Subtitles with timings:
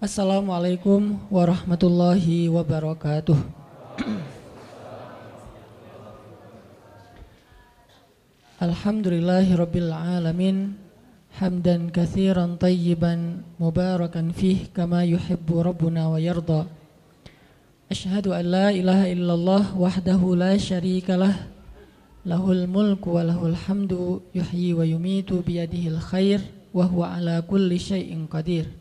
[0.00, 3.36] Assalamualaikum warahmatullahi wabarakatuh.
[8.64, 10.80] Alhamdulillahi rabbil alamin
[11.36, 16.64] hamdan kathiran tayyiban mubarakan fih kama yuhibbu rabbuna wa yarda.
[17.92, 21.36] Ashhadu an la ilaha illallah wahdahu la syarika lah
[22.24, 26.40] lahul mulku wa lahul hamdu yuhyi wa yumitu biyadihil khair
[26.72, 28.79] wa huwa ala kulli syai'in qadir.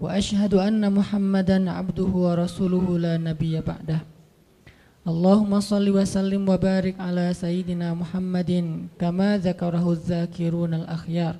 [0.00, 4.00] وأشهد أن محمدا عبده ورسوله لا نبي بعده
[5.08, 8.50] اللهم صل وسلم وبارك على سيدنا محمد
[9.00, 11.34] كما ذكره الذاكرون الأخيار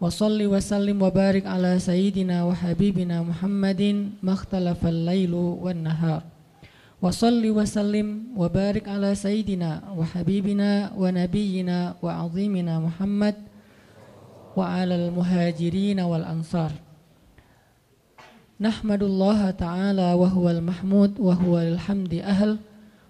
[0.00, 3.82] وصل وسلم وبارك على سيدنا وحبيبنا محمد
[4.22, 6.22] ما اختلف الليل والنهار
[7.02, 8.06] وصل وسلم
[8.36, 13.34] وبارك على سيدنا وحبيبنا ونبينا وعظيمنا محمد
[14.56, 16.70] وعلى المهاجرين والأنصار
[18.59, 22.59] Nahmadullah ta'ala wa huwal mahmud wa huwal hamdi ahl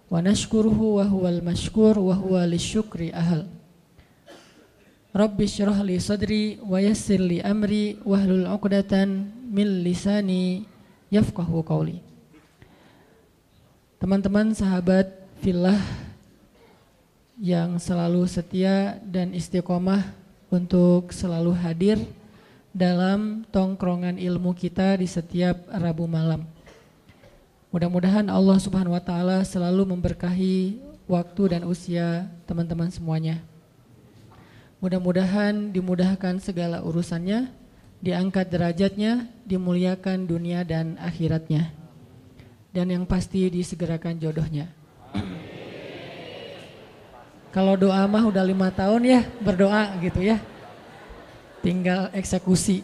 [0.05, 3.49] wa nashkuruhu wa huwal mashkur wa huwa lisyukri ahl
[5.09, 10.69] Rabbi syrah li sadri wa yassir li amri wahlul uqdatan min lisani
[11.09, 11.97] yafqahu qawli.
[13.97, 15.09] Teman-teman sahabat
[15.41, 15.81] fillah
[17.41, 20.13] yang selalu setia dan istiqomah
[20.53, 21.97] untuk selalu hadir
[22.69, 26.45] dalam tongkrongan ilmu kita di setiap Rabu malam.
[27.69, 33.41] Mudah-mudahan Allah Subhanahu wa taala selalu memberkahi waktu dan usia teman-teman semuanya.
[34.79, 37.51] Mudah-mudahan dimudahkan segala urusannya,
[37.99, 41.69] diangkat derajatnya, dimuliakan dunia dan akhiratnya.
[42.69, 44.69] Dan yang pasti disegerakan jodohnya.
[47.49, 50.37] Kalau doa mah udah lima tahun ya berdoa gitu ya
[51.59, 52.83] tinggal eksekusi.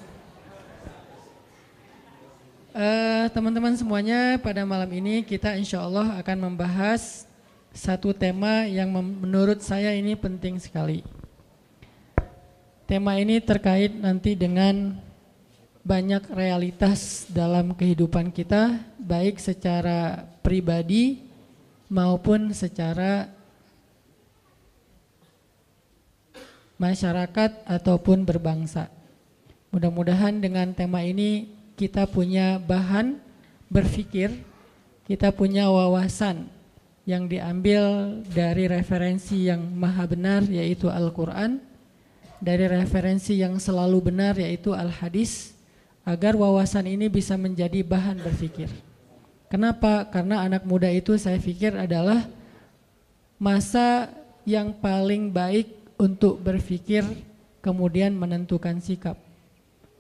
[2.76, 7.24] Uh, teman-teman semuanya pada malam ini kita insya Allah akan membahas
[7.72, 11.04] satu tema yang menurut saya ini penting sekali.
[12.84, 14.96] Tema ini terkait nanti dengan
[15.86, 21.26] banyak realitas dalam kehidupan kita, baik secara pribadi
[21.88, 23.35] maupun secara
[26.76, 28.92] masyarakat ataupun berbangsa.
[29.72, 33.20] Mudah-mudahan dengan tema ini kita punya bahan
[33.68, 34.32] berpikir,
[35.04, 36.48] kita punya wawasan
[37.06, 41.62] yang diambil dari referensi yang maha benar yaitu Al-Quran,
[42.42, 45.54] dari referensi yang selalu benar yaitu Al-Hadis,
[46.06, 48.70] agar wawasan ini bisa menjadi bahan berpikir.
[49.50, 50.10] Kenapa?
[50.10, 52.26] Karena anak muda itu saya pikir adalah
[53.38, 54.10] masa
[54.46, 57.04] yang paling baik untuk berpikir
[57.64, 59.18] kemudian menentukan sikap.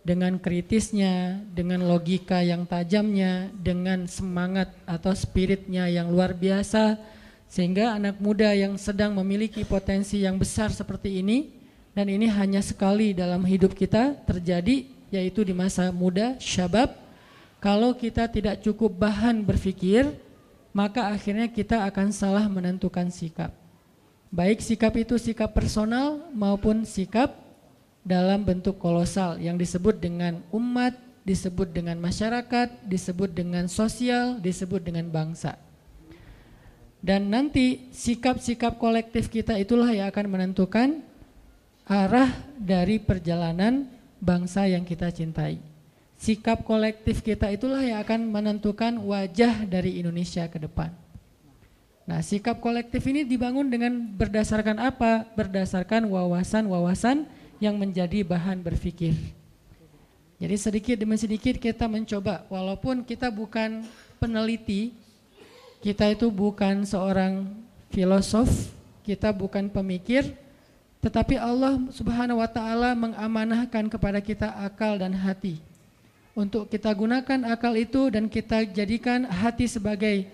[0.05, 7.01] Dengan kritisnya, dengan logika yang tajamnya, dengan semangat atau spiritnya yang luar biasa
[7.49, 11.49] sehingga anak muda yang sedang memiliki potensi yang besar seperti ini
[11.97, 16.93] dan ini hanya sekali dalam hidup kita terjadi yaitu di masa muda syabab.
[17.57, 20.05] Kalau kita tidak cukup bahan berpikir
[20.69, 23.64] maka akhirnya kita akan salah menentukan sikap
[24.35, 27.39] Baik sikap itu sikap personal maupun sikap
[28.03, 30.91] dalam bentuk kolosal yang disebut dengan umat,
[31.23, 35.55] disebut dengan masyarakat, disebut dengan sosial, disebut dengan bangsa.
[36.99, 40.99] Dan nanti sikap-sikap kolektif kita itulah yang akan menentukan
[41.87, 43.87] arah dari perjalanan
[44.19, 45.63] bangsa yang kita cintai.
[46.19, 51.04] Sikap kolektif kita itulah yang akan menentukan wajah dari Indonesia ke depan.
[52.05, 55.25] Nah, sikap kolektif ini dibangun dengan berdasarkan apa?
[55.33, 57.25] Berdasarkan wawasan-wawasan
[57.57, 59.17] yang menjadi bahan berpikir.
[60.37, 63.81] Jadi sedikit demi sedikit kita mencoba, walaupun kita bukan
[64.21, 64.93] peneliti,
[65.81, 67.49] kita itu bukan seorang
[67.89, 68.69] filosof,
[69.01, 70.37] kita bukan pemikir,
[71.01, 75.57] tetapi Allah Subhanahu wa taala mengamanahkan kepada kita akal dan hati.
[76.35, 80.27] Untuk kita gunakan akal itu dan kita jadikan hati sebagai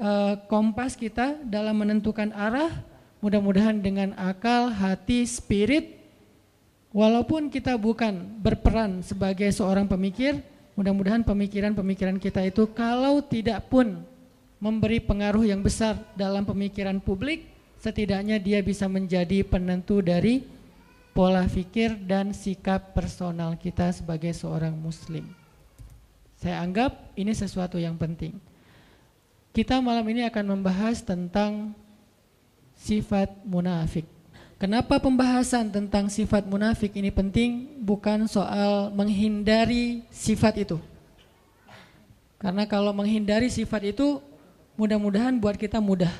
[0.00, 2.72] uh, kompas kita dalam menentukan arah.
[3.20, 6.00] Mudah-mudahan dengan akal, hati, spirit,
[6.88, 10.40] walaupun kita bukan berperan sebagai seorang pemikir,
[10.72, 14.00] mudah-mudahan pemikiran-pemikiran kita itu kalau tidak pun
[14.56, 17.44] memberi pengaruh yang besar dalam pemikiran publik,
[17.76, 20.40] setidaknya dia bisa menjadi penentu dari
[21.12, 25.28] pola pikir dan sikap personal kita sebagai seorang muslim.
[26.40, 28.32] Saya anggap ini sesuatu yang penting.
[29.50, 31.74] Kita malam ini akan membahas tentang
[32.78, 34.06] sifat munafik.
[34.60, 37.80] Kenapa pembahasan tentang sifat munafik ini penting?
[37.82, 40.76] Bukan soal menghindari sifat itu.
[42.38, 44.20] Karena kalau menghindari sifat itu
[44.78, 46.12] mudah-mudahan buat kita mudah.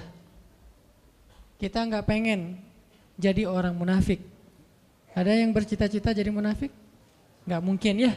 [1.60, 2.58] Kita nggak pengen
[3.20, 4.24] jadi orang munafik.
[5.12, 6.72] Ada yang bercita-cita jadi munafik?
[7.44, 8.12] Nggak mungkin ya.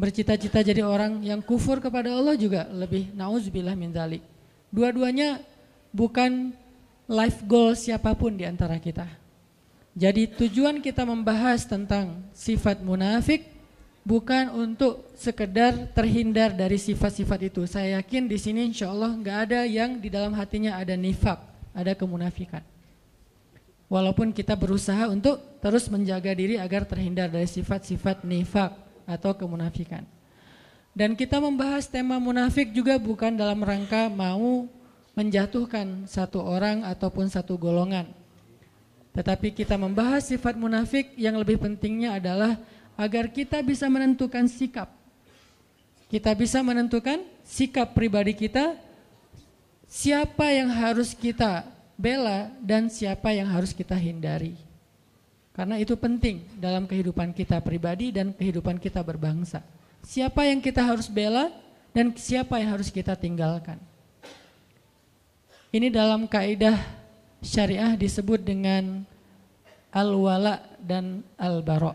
[0.00, 4.24] Bercita-cita jadi orang yang kufur kepada Allah juga lebih nauzubillah min zalik.
[4.72, 5.44] Dua-duanya
[5.92, 6.56] bukan
[7.04, 9.04] life goal siapa pun di antara kita.
[9.92, 13.44] Jadi tujuan kita membahas tentang sifat munafik
[14.00, 17.68] bukan untuk sekedar terhindar dari sifat-sifat itu.
[17.68, 21.44] Saya yakin di sini insya Allah nggak ada yang di dalam hatinya ada nifak,
[21.76, 22.64] ada kemunafikan.
[23.92, 30.06] Walaupun kita berusaha untuk terus menjaga diri agar terhindar dari sifat-sifat nifak atau kemunafikan.
[30.90, 34.66] Dan kita membahas tema munafik juga bukan dalam rangka mau
[35.14, 38.10] menjatuhkan satu orang ataupun satu golongan.
[39.10, 42.58] Tetapi kita membahas sifat munafik yang lebih pentingnya adalah
[42.94, 44.90] agar kita bisa menentukan sikap.
[46.10, 48.74] Kita bisa menentukan sikap pribadi kita,
[49.86, 54.69] siapa yang harus kita bela dan siapa yang harus kita hindari.
[55.60, 59.60] Karena itu penting dalam kehidupan kita pribadi dan kehidupan kita berbangsa.
[60.00, 61.52] Siapa yang kita harus bela
[61.92, 63.76] dan siapa yang harus kita tinggalkan.
[65.68, 66.80] Ini dalam kaidah
[67.44, 69.04] syariah disebut dengan
[69.92, 71.92] al-wala dan al-bara'.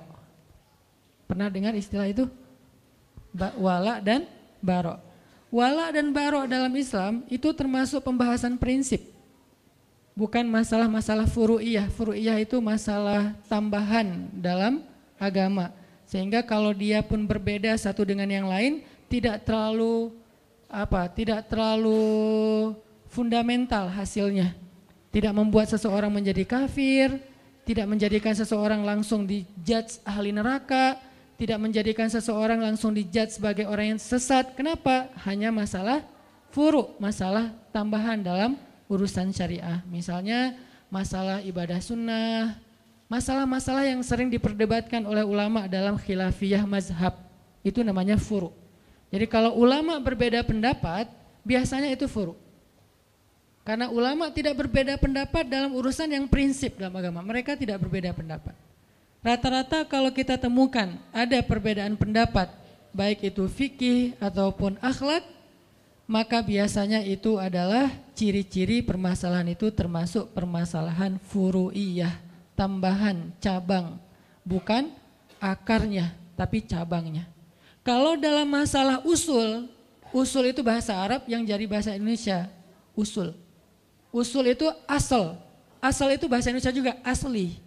[1.26, 2.30] Pernah dengar istilah itu?
[3.58, 4.30] Wala dan
[4.62, 5.02] baro.
[5.50, 9.15] Wala dan baro dalam Islam itu termasuk pembahasan prinsip.
[10.16, 11.92] Bukan masalah-masalah furu'iyah.
[11.92, 14.80] Furu'iyah itu masalah tambahan dalam
[15.20, 15.76] agama.
[16.08, 18.80] Sehingga kalau dia pun berbeda satu dengan yang lain
[19.12, 20.16] tidak terlalu
[20.72, 21.12] apa?
[21.12, 22.72] Tidak terlalu
[23.12, 24.56] fundamental hasilnya.
[25.12, 27.20] Tidak membuat seseorang menjadi kafir,
[27.68, 30.96] tidak menjadikan seseorang langsung dijudge ahli neraka,
[31.36, 34.56] tidak menjadikan seseorang langsung dijudge sebagai orang yang sesat.
[34.56, 35.12] Kenapa?
[35.28, 36.04] Hanya masalah
[36.56, 38.56] furu, masalah tambahan dalam
[38.90, 39.82] urusan syariah.
[39.90, 40.58] Misalnya
[40.90, 42.58] masalah ibadah sunnah,
[43.10, 47.18] masalah-masalah yang sering diperdebatkan oleh ulama dalam khilafiyah mazhab.
[47.66, 48.54] Itu namanya furu.
[49.10, 51.10] Jadi kalau ulama berbeda pendapat,
[51.42, 52.38] biasanya itu furu.
[53.66, 57.26] Karena ulama tidak berbeda pendapat dalam urusan yang prinsip dalam agama.
[57.26, 58.54] Mereka tidak berbeda pendapat.
[59.26, 62.46] Rata-rata kalau kita temukan ada perbedaan pendapat,
[62.94, 65.26] baik itu fikih ataupun akhlak,
[66.06, 72.16] maka biasanya itu adalah ciri-ciri permasalahan itu termasuk permasalahan furu'iyah,
[72.56, 74.00] tambahan, cabang,
[74.48, 74.90] bukan
[75.44, 77.28] akarnya, tapi cabangnya.
[77.84, 79.68] Kalau dalam masalah usul,
[80.16, 82.48] usul itu bahasa Arab yang jadi bahasa Indonesia,
[82.96, 83.36] usul.
[84.16, 85.36] Usul itu asal,
[85.84, 87.60] asal itu bahasa Indonesia juga asli.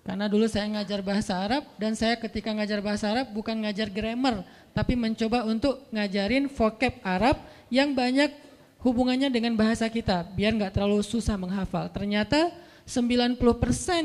[0.00, 4.46] Karena dulu saya ngajar bahasa Arab dan saya ketika ngajar bahasa Arab bukan ngajar grammar,
[4.70, 7.36] tapi mencoba untuk ngajarin vocab Arab
[7.74, 8.45] yang banyak
[8.80, 11.88] hubungannya dengan bahasa kita, biar nggak terlalu susah menghafal.
[11.92, 12.52] Ternyata
[12.86, 13.40] 90%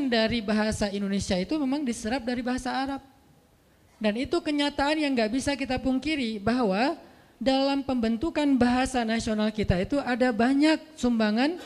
[0.10, 3.02] dari bahasa Indonesia itu memang diserap dari bahasa Arab.
[4.02, 6.98] Dan itu kenyataan yang nggak bisa kita pungkiri bahwa
[7.38, 11.62] dalam pembentukan bahasa nasional kita itu ada banyak sumbangan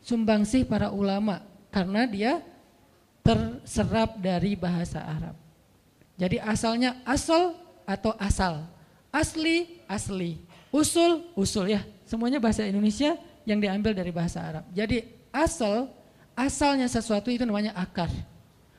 [0.00, 2.32] sumbangsih para ulama karena dia
[3.20, 5.36] terserap dari bahasa Arab.
[6.16, 7.52] Jadi asalnya asal
[7.84, 8.64] atau asal,
[9.12, 10.40] asli asli,
[10.72, 11.84] usul usul ya.
[12.06, 14.64] Semuanya bahasa Indonesia yang diambil dari bahasa Arab.
[14.70, 15.02] Jadi
[15.34, 15.90] asal
[16.38, 18.08] asalnya sesuatu itu namanya akar.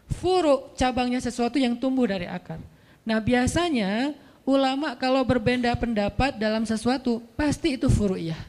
[0.08, 2.64] Furu cabangnya sesuatu yang tumbuh dari akar.
[3.04, 4.16] Nah biasanya
[4.48, 8.40] ulama kalau berbeda pendapat dalam sesuatu pasti itu furu'iyah.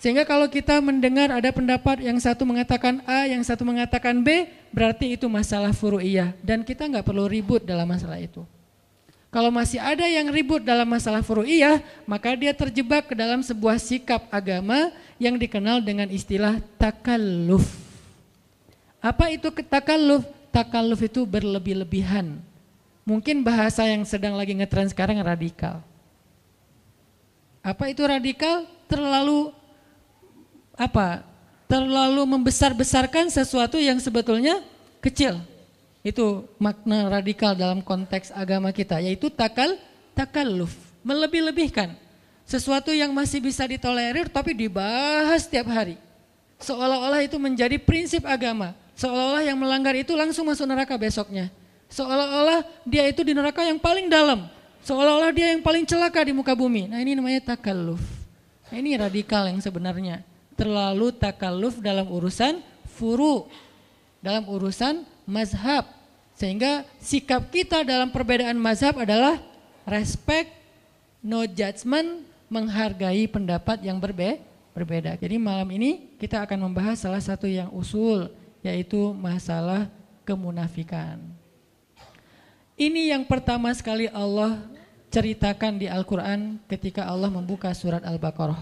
[0.00, 5.14] Sehingga kalau kita mendengar ada pendapat yang satu mengatakan A, yang satu mengatakan B, berarti
[5.14, 6.34] itu masalah furu'iyah.
[6.42, 8.42] Dan kita nggak perlu ribut dalam masalah itu.
[9.32, 14.28] Kalau masih ada yang ribut dalam masalah furu'iyah, maka dia terjebak ke dalam sebuah sikap
[14.28, 17.64] agama yang dikenal dengan istilah takalluf.
[19.00, 20.28] Apa itu takalluf?
[20.52, 22.36] Takalluf itu berlebih-lebihan.
[23.08, 25.80] Mungkin bahasa yang sedang lagi ngetren sekarang radikal.
[27.64, 28.68] Apa itu radikal?
[28.84, 29.48] Terlalu
[30.76, 31.24] apa
[31.72, 34.60] terlalu membesar-besarkan sesuatu yang sebetulnya
[35.00, 35.40] kecil.
[36.02, 39.78] Itu makna radikal dalam konteks agama kita, yaitu takal
[40.18, 40.74] takalluf,
[41.06, 41.94] melebih-lebihkan.
[42.42, 45.94] Sesuatu yang masih bisa ditolerir tapi dibahas setiap hari.
[46.58, 48.74] Seolah-olah itu menjadi prinsip agama.
[48.98, 51.48] Seolah-olah yang melanggar itu langsung masuk neraka besoknya.
[51.90, 54.50] Seolah-olah dia itu di neraka yang paling dalam.
[54.82, 56.90] Seolah-olah dia yang paling celaka di muka bumi.
[56.90, 58.02] Nah ini namanya takalluf.
[58.72, 60.24] Nah, ini radikal yang sebenarnya
[60.56, 62.58] terlalu takaluf dalam urusan
[62.96, 63.46] furu,
[64.24, 65.86] dalam urusan mazhab.
[66.32, 69.38] Sehingga sikap kita dalam perbedaan mazhab adalah
[69.84, 70.50] respect,
[71.22, 74.40] no judgment, menghargai pendapat yang berbe
[74.72, 75.20] berbeda.
[75.20, 78.32] Jadi malam ini kita akan membahas salah satu yang usul,
[78.64, 79.88] yaitu masalah
[80.24, 81.20] kemunafikan.
[82.76, 84.58] Ini yang pertama sekali Allah
[85.12, 88.58] ceritakan di Al-Quran ketika Allah membuka surat Al-Baqarah.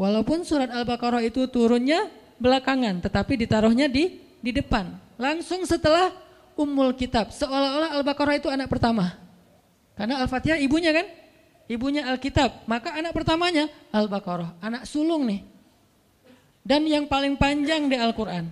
[0.00, 2.08] Walaupun surat Al-Baqarah itu turunnya
[2.40, 4.96] belakangan, tetapi ditaruhnya di di depan.
[5.20, 6.16] Langsung setelah
[6.56, 9.20] Ummul Kitab, seolah-olah Al-Baqarah itu anak pertama.
[9.92, 11.04] Karena Al-Fatihah ibunya kan?
[11.68, 12.64] Ibunya Alkitab.
[12.64, 15.44] Maka anak pertamanya Al-Baqarah, anak sulung nih.
[16.64, 18.48] Dan yang paling panjang di Al-Quran.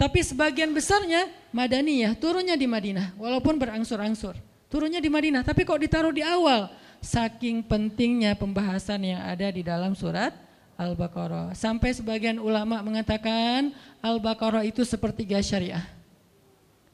[0.00, 4.34] Tapi sebagian besarnya Madaniyah, turunnya di Madinah, walaupun berangsur-angsur.
[4.72, 6.72] Turunnya di Madinah, tapi kok ditaruh di awal?
[7.04, 10.32] Saking pentingnya pembahasan yang ada di dalam surat
[10.82, 11.54] Al-Baqarah.
[11.54, 13.70] Sampai sebagian ulama mengatakan
[14.02, 15.86] Al-Baqarah itu sepertiga syariah.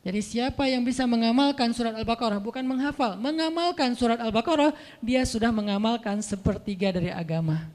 [0.05, 4.73] Jadi siapa yang bisa mengamalkan surat Al-Baqarah, bukan menghafal, mengamalkan surat Al-Baqarah,
[5.05, 7.69] dia sudah mengamalkan sepertiga dari agama.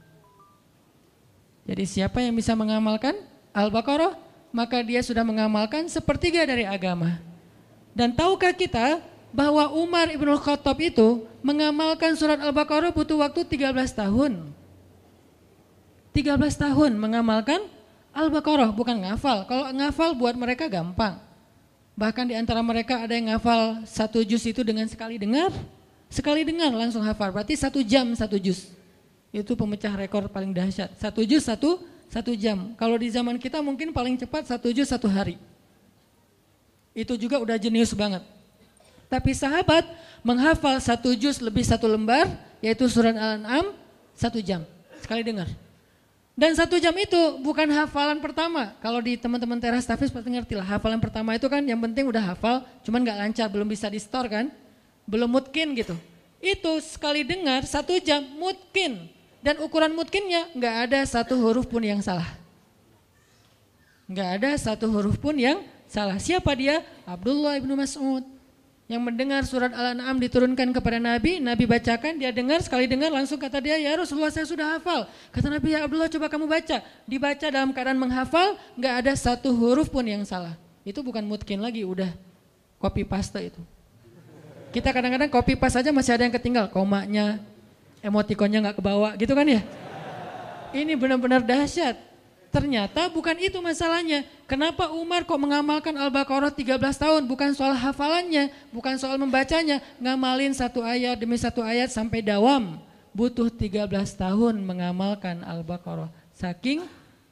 [1.67, 3.13] Jadi siapa yang bisa mengamalkan
[3.53, 4.17] Al-Baqarah,
[4.50, 7.22] maka dia sudah mengamalkan sepertiga dari agama.
[7.93, 9.03] Dan tahukah kita
[9.34, 14.53] bahwa Umar ibn Khattab itu mengamalkan surat Al-Baqarah butuh waktu 13 tahun.
[16.13, 17.65] 13 tahun mengamalkan
[18.13, 19.50] Al-Baqarah, bukan ngafal.
[19.50, 21.17] Kalau ngafal buat mereka gampang.
[21.98, 25.50] Bahkan di antara mereka ada yang ngafal satu juz itu dengan sekali dengar.
[26.13, 28.70] Sekali dengar langsung hafal, berarti satu jam satu juz.
[29.34, 30.93] Itu pemecah rekor paling dahsyat.
[31.01, 32.77] Satu juz satu, satu jam.
[32.77, 35.41] Kalau di zaman kita mungkin paling cepat satu juz satu hari.
[36.93, 38.22] Itu juga udah jenius banget.
[39.10, 39.89] Tapi sahabat
[40.22, 42.29] menghafal satu juz lebih satu lembar,
[42.62, 43.74] yaitu surat Al-An'am,
[44.13, 44.62] satu jam.
[45.01, 45.50] Sekali dengar.
[46.34, 48.74] Dan satu jam itu bukan hafalan pertama.
[48.82, 50.66] Kalau di teman-teman teras tafis pasti ngerti lah.
[50.66, 54.28] Hafalan pertama itu kan yang penting udah hafal, cuman nggak lancar, belum bisa di store
[54.28, 54.46] kan.
[55.06, 55.94] Belum mungkin gitu.
[56.42, 59.13] Itu sekali dengar satu jam mungkin.
[59.46, 62.25] Dan ukuran mungkinnya nggak ada satu huruf pun yang salah.
[64.10, 66.18] Nggak ada satu huruf pun yang salah.
[66.18, 66.82] Siapa dia?
[67.06, 68.33] Abdullah ibnu Mas'ud
[68.92, 73.63] yang mendengar surat Al-An'am diturunkan kepada Nabi, Nabi bacakan, dia dengar, sekali dengar langsung kata
[73.63, 75.08] dia, ya Rasulullah saya sudah hafal.
[75.32, 76.84] Kata Nabi, ya Abdullah coba kamu baca.
[77.08, 80.60] Dibaca dalam keadaan menghafal, nggak ada satu huruf pun yang salah.
[80.84, 82.12] Itu bukan mungkin lagi, udah
[82.75, 83.62] copy paste itu.
[84.75, 87.40] Kita kadang-kadang copy paste aja masih ada yang ketinggal, komanya,
[88.04, 89.63] emotikonnya nggak kebawa gitu kan ya.
[90.75, 92.12] Ini benar-benar dahsyat.
[92.54, 94.22] Ternyata bukan itu masalahnya.
[94.46, 97.26] Kenapa Umar kok mengamalkan Al-Baqarah 13 tahun?
[97.26, 99.82] Bukan soal hafalannya, bukan soal membacanya.
[99.98, 102.78] Ngamalin satu ayat demi satu ayat sampai dawam.
[103.10, 106.14] Butuh 13 tahun mengamalkan Al-Baqarah.
[106.38, 106.86] Saking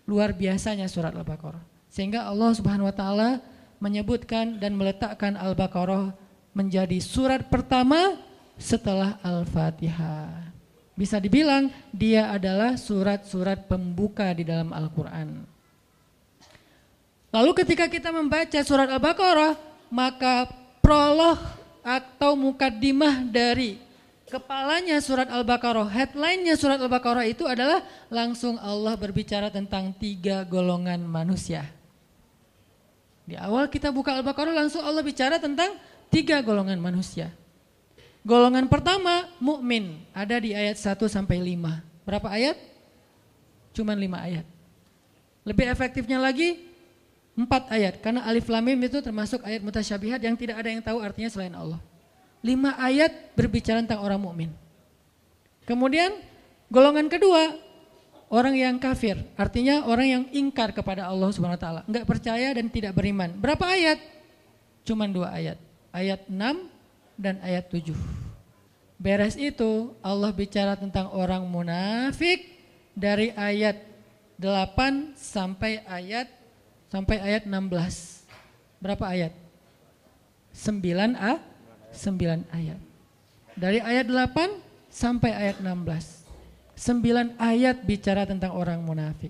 [0.10, 1.62] luar biasanya surat Al-Baqarah.
[1.94, 3.30] Sehingga Allah subhanahu wa ta'ala
[3.78, 6.18] menyebutkan dan meletakkan Al-Baqarah
[6.58, 8.18] menjadi surat pertama
[8.58, 10.51] setelah Al-Fatihah.
[11.02, 15.42] Bisa dibilang dia adalah surat-surat pembuka di dalam Al-Quran.
[17.34, 19.58] Lalu ketika kita membaca surat Al-Baqarah,
[19.90, 20.46] maka
[20.78, 21.42] prolog
[21.82, 23.82] atau mukaddimah dari
[24.30, 27.82] kepalanya surat Al-Baqarah, headline-nya surat Al-Baqarah itu adalah
[28.14, 31.66] langsung Allah berbicara tentang tiga golongan manusia.
[33.26, 35.82] Di awal kita buka Al-Baqarah langsung Allah bicara tentang
[36.14, 37.34] tiga golongan manusia.
[38.22, 42.06] Golongan pertama mukmin ada di ayat 1 sampai 5.
[42.06, 42.58] Berapa ayat?
[43.74, 44.46] Cuman 5 ayat.
[45.42, 46.70] Lebih efektifnya lagi
[47.34, 51.02] 4 ayat karena alif lam mim itu termasuk ayat mutasyabihat yang tidak ada yang tahu
[51.02, 51.82] artinya selain Allah.
[52.46, 54.50] 5 ayat berbicara tentang orang mukmin.
[55.66, 56.14] Kemudian
[56.70, 57.58] golongan kedua
[58.30, 62.70] orang yang kafir, artinya orang yang ingkar kepada Allah Subhanahu wa taala, enggak percaya dan
[62.70, 63.34] tidak beriman.
[63.34, 63.98] Berapa ayat?
[64.86, 65.58] Cuman dua ayat.
[65.92, 66.71] Ayat 6
[67.20, 67.96] dan ayat 7.
[69.02, 72.46] Beres itu Allah bicara tentang orang munafik
[72.94, 73.82] dari ayat
[74.38, 76.30] 8 sampai ayat
[76.92, 78.28] sampai ayat 16.
[78.78, 79.34] Berapa ayat?
[80.54, 81.42] 9 a
[81.94, 82.80] 9 ayat.
[83.58, 86.22] Dari ayat 8 sampai ayat 16.
[86.78, 89.30] 9 ayat bicara tentang orang munafik.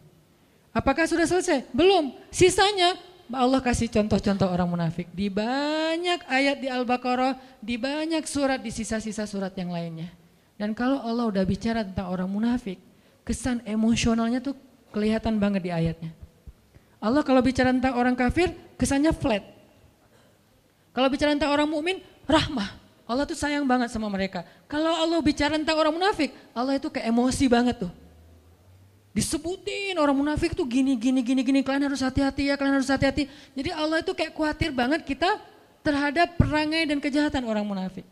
[0.72, 1.68] Apakah sudah selesai?
[1.76, 2.16] Belum.
[2.32, 2.96] Sisanya
[3.32, 9.24] Allah kasih contoh-contoh orang munafik di banyak ayat di Al-Baqarah, di banyak surat di sisa-sisa
[9.24, 10.12] surat yang lainnya.
[10.60, 12.78] Dan kalau Allah udah bicara tentang orang munafik,
[13.26, 14.54] kesan emosionalnya tuh
[14.94, 16.12] kelihatan banget di ayatnya.
[17.02, 19.42] Allah kalau bicara tentang orang kafir, kesannya flat.
[20.94, 21.98] Kalau bicara tentang orang mukmin,
[22.30, 22.78] rahmah.
[23.10, 24.46] Allah tuh sayang banget sama mereka.
[24.70, 27.92] Kalau Allah bicara tentang orang munafik, Allah itu kayak emosi banget tuh.
[29.12, 31.60] Disebutin orang munafik tuh gini, gini, gini, gini.
[31.60, 33.28] Kalian harus hati-hati ya, kalian harus hati-hati.
[33.52, 35.36] Jadi Allah itu kayak khawatir banget kita
[35.84, 38.08] terhadap perangai dan kejahatan orang munafik.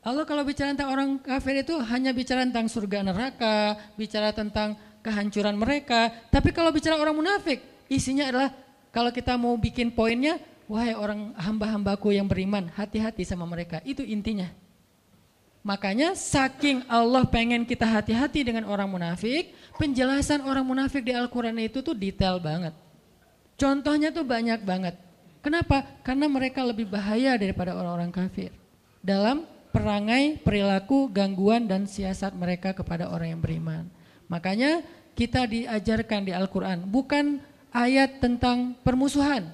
[0.00, 5.56] Allah kalau bicara tentang orang kafir itu hanya bicara tentang surga neraka, bicara tentang kehancuran
[5.56, 6.08] mereka.
[6.32, 8.48] Tapi kalau bicara orang munafik, isinya adalah
[8.92, 13.84] kalau kita mau bikin poinnya, wahai orang hamba-hambaku yang beriman, hati-hati sama mereka.
[13.84, 14.48] Itu intinya.
[15.60, 21.84] Makanya saking Allah pengen kita hati-hati dengan orang munafik, penjelasan orang munafik di Al-Quran itu
[21.84, 22.72] tuh detail banget.
[23.60, 24.96] Contohnya tuh banyak banget.
[25.44, 25.84] Kenapa?
[26.00, 28.52] Karena mereka lebih bahaya daripada orang-orang kafir.
[29.04, 33.84] Dalam perangai, perilaku, gangguan, dan siasat mereka kepada orang yang beriman.
[34.32, 34.80] Makanya
[35.12, 39.52] kita diajarkan di Al-Quran, bukan ayat tentang permusuhan,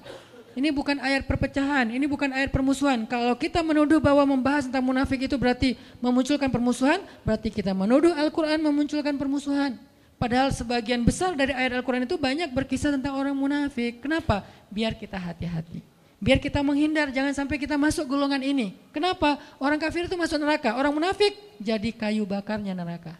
[0.57, 3.05] ini bukan ayat perpecahan, ini bukan ayat permusuhan.
[3.05, 8.65] Kalau kita menuduh bahwa membahas tentang munafik itu berarti memunculkan permusuhan, berarti kita menuduh Al-Quran
[8.65, 9.77] memunculkan permusuhan.
[10.17, 14.01] Padahal sebagian besar dari ayat Al-Quran itu banyak berkisah tentang orang munafik.
[14.01, 14.41] Kenapa?
[14.73, 15.85] Biar kita hati-hati.
[16.17, 18.73] Biar kita menghindar, jangan sampai kita masuk golongan ini.
[18.89, 19.37] Kenapa?
[19.61, 23.13] Orang kafir itu masuk neraka, orang munafik jadi kayu bakarnya neraka.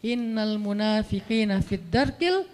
[0.00, 2.48] Innal munafiqina fid darkil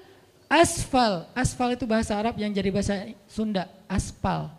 [0.50, 1.30] asfal.
[1.30, 4.54] Asfal itu bahasa Arab yang jadi bahasa Sunda aspal.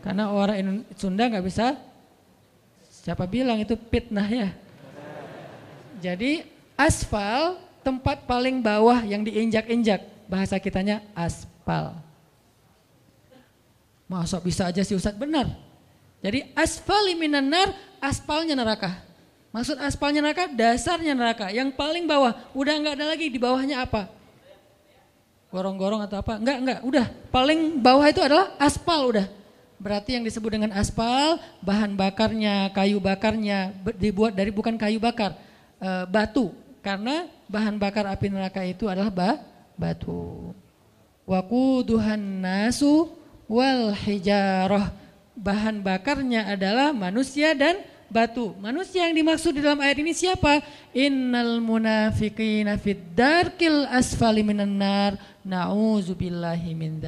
[0.00, 1.76] Karena orang Sunda nggak bisa,
[2.88, 4.48] siapa bilang itu fitnah ya.
[6.00, 6.44] Jadi
[6.76, 12.00] aspal tempat paling bawah yang diinjak-injak, bahasa kitanya aspal.
[14.08, 15.48] Masa bisa aja sih Ustadz benar.
[16.24, 17.68] Jadi aspal nar,
[18.00, 19.04] aspalnya neraka.
[19.52, 21.52] Maksud aspalnya neraka, dasarnya neraka.
[21.52, 24.08] Yang paling bawah, udah nggak ada lagi di bawahnya apa?
[25.54, 26.42] Gorong-gorong atau apa.
[26.42, 27.06] Enggak, enggak, udah.
[27.30, 29.26] Paling bawah itu adalah aspal udah.
[29.78, 35.38] Berarti yang disebut dengan aspal, bahan bakarnya, kayu bakarnya dibuat dari bukan kayu bakar,
[35.78, 36.50] e, batu.
[36.82, 39.30] Karena bahan bakar api neraka itu adalah ba,
[39.78, 40.50] batu.
[41.22, 43.14] Wakuduhan nasu
[43.46, 44.90] wal hijaroh.
[45.34, 47.82] Bahan bakarnya adalah manusia dan
[48.14, 48.54] batu.
[48.62, 50.62] Manusia yang dimaksud di dalam ayat ini siapa?
[50.94, 57.02] Innal munafiqina fid darkil asfali minan nar Na'udzubillahi min.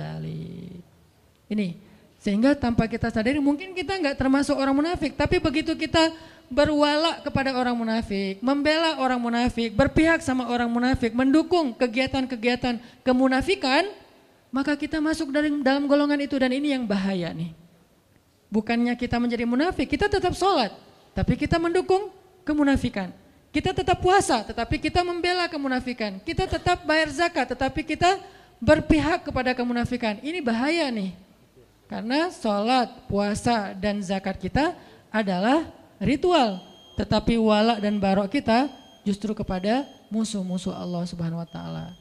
[1.47, 1.79] Ini,
[2.19, 6.11] sehingga tanpa kita sadari mungkin kita nggak termasuk orang munafik, tapi begitu kita
[6.51, 13.89] berwala kepada orang munafik, membela orang munafik, berpihak sama orang munafik, mendukung kegiatan-kegiatan kemunafikan,
[14.51, 17.55] maka kita masuk dari dalam golongan itu dan ini yang bahaya nih.
[18.53, 20.71] Bukannya kita menjadi munafik, kita tetap sholat,
[21.17, 22.13] tapi kita mendukung
[22.45, 23.09] kemunafikan.
[23.49, 26.21] Kita tetap puasa, tetapi kita membela kemunafikan.
[26.21, 28.21] Kita tetap bayar zakat, tetapi kita
[28.61, 30.21] berpihak kepada kemunafikan.
[30.21, 31.17] Ini bahaya nih.
[31.89, 34.77] Karena sholat, puasa, dan zakat kita
[35.09, 35.65] adalah
[35.97, 36.61] ritual.
[37.01, 38.69] Tetapi wala dan barok kita
[39.09, 41.97] justru kepada musuh-musuh Allah subhanahu wa ta'ala.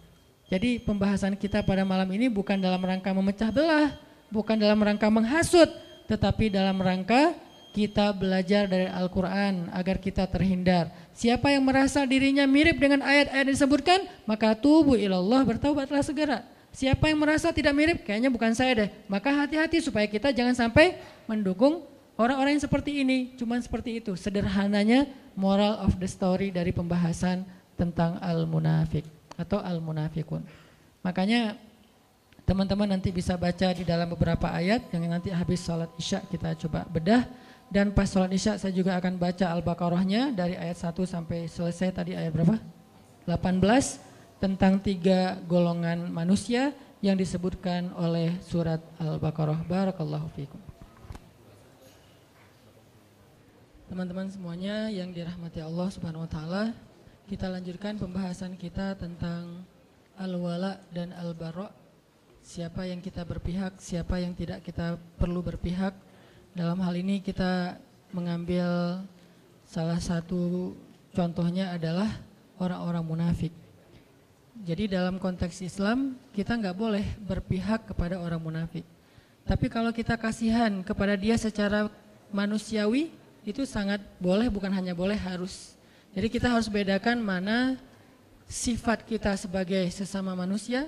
[0.52, 3.96] Jadi pembahasan kita pada malam ini bukan dalam rangka memecah belah,
[4.28, 5.72] bukan dalam rangka menghasut,
[6.12, 7.32] tetapi dalam rangka
[7.76, 10.88] kita belajar dari Al-Quran agar kita terhindar.
[11.12, 16.48] Siapa yang merasa dirinya mirip dengan ayat-ayat disebutkan, maka tubuh ilallah bertaubatlah segera.
[16.72, 18.90] Siapa yang merasa tidak mirip, kayaknya bukan saya deh.
[19.12, 20.96] Maka hati-hati supaya kita jangan sampai
[21.28, 21.84] mendukung
[22.16, 23.36] orang-orang yang seperti ini.
[23.36, 27.44] Cuman seperti itu, sederhananya moral of the story dari pembahasan
[27.76, 29.04] tentang al-munafik
[29.36, 30.40] atau al-munafikun.
[31.04, 31.60] Makanya
[32.48, 36.88] teman-teman nanti bisa baca di dalam beberapa ayat yang nanti habis sholat isya kita coba
[36.88, 37.26] bedah
[37.70, 42.14] dan pas sholat isya saya juga akan baca Al-Baqarahnya dari ayat 1 sampai selesai tadi
[42.14, 42.56] ayat berapa?
[43.26, 43.62] 18
[44.38, 49.66] tentang tiga golongan manusia yang disebutkan oleh surat Al-Baqarah.
[49.66, 50.62] Barakallahu fiikum.
[53.86, 56.64] Teman-teman semuanya yang dirahmati Allah Subhanahu wa taala,
[57.30, 59.62] kita lanjutkan pembahasan kita tentang
[60.18, 61.70] al-wala dan al-bara.
[62.46, 65.94] Siapa yang kita berpihak, siapa yang tidak kita perlu berpihak
[66.56, 67.76] dalam hal ini kita
[68.16, 69.04] mengambil
[69.68, 70.72] salah satu
[71.12, 72.08] contohnya adalah
[72.56, 73.52] orang-orang munafik.
[74.64, 78.88] Jadi dalam konteks Islam kita nggak boleh berpihak kepada orang munafik.
[79.44, 81.92] Tapi kalau kita kasihan kepada dia secara
[82.32, 83.12] manusiawi
[83.44, 85.76] itu sangat boleh bukan hanya boleh harus.
[86.16, 87.76] Jadi kita harus bedakan mana
[88.48, 90.88] sifat kita sebagai sesama manusia,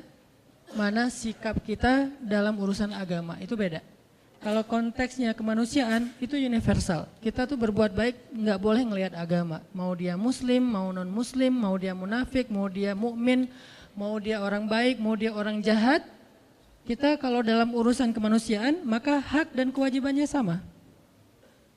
[0.79, 3.96] mana sikap kita dalam urusan agama itu beda.
[4.37, 7.09] Kalau konteksnya kemanusiaan itu universal.
[7.25, 9.65] Kita tuh berbuat baik nggak boleh ngelihat agama.
[9.73, 13.49] Mau dia muslim, mau non muslim, mau dia munafik, mau dia mukmin,
[13.97, 16.05] mau dia orang baik, mau dia orang jahat.
[16.85, 20.61] Kita kalau dalam urusan kemanusiaan maka hak dan kewajibannya sama.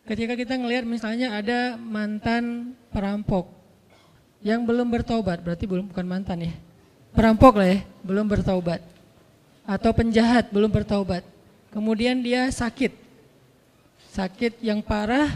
[0.05, 3.49] Ketika kita ngelihat misalnya ada mantan perampok
[4.45, 6.53] yang belum bertobat, berarti belum bukan mantan ya.
[7.17, 8.85] Perampok lah ya, belum bertobat.
[9.65, 11.25] Atau penjahat belum bertobat
[11.71, 12.93] Kemudian dia sakit.
[14.11, 15.31] Sakit yang parah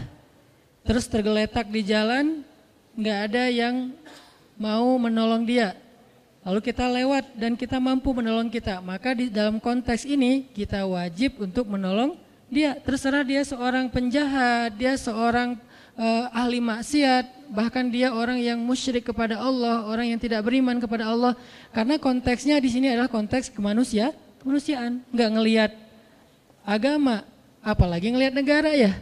[0.83, 2.43] terus tergeletak di jalan,
[2.93, 3.95] nggak ada yang
[4.59, 5.79] mau menolong dia.
[6.45, 8.77] Lalu kita lewat dan kita mampu menolong kita.
[8.83, 12.19] Maka di dalam konteks ini kita wajib untuk menolong
[12.51, 12.77] dia.
[12.77, 15.57] Terserah dia seorang penjahat, dia seorang
[15.97, 21.09] uh, ahli maksiat, bahkan dia orang yang musyrik kepada Allah, orang yang tidak beriman kepada
[21.09, 21.33] Allah.
[21.73, 25.71] Karena konteksnya di sini adalah konteks kemanusia, kemanusiaan, nggak ngelihat
[26.65, 27.23] agama,
[27.61, 28.97] apalagi ngelihat negara ya.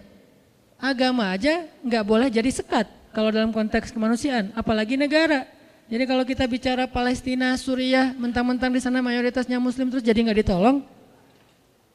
[0.77, 5.47] Agama aja nggak boleh jadi sekat kalau dalam konteks kemanusiaan, apalagi negara.
[5.87, 10.83] Jadi kalau kita bicara Palestina, Suriah, mentang-mentang di sana mayoritasnya Muslim terus jadi nggak ditolong?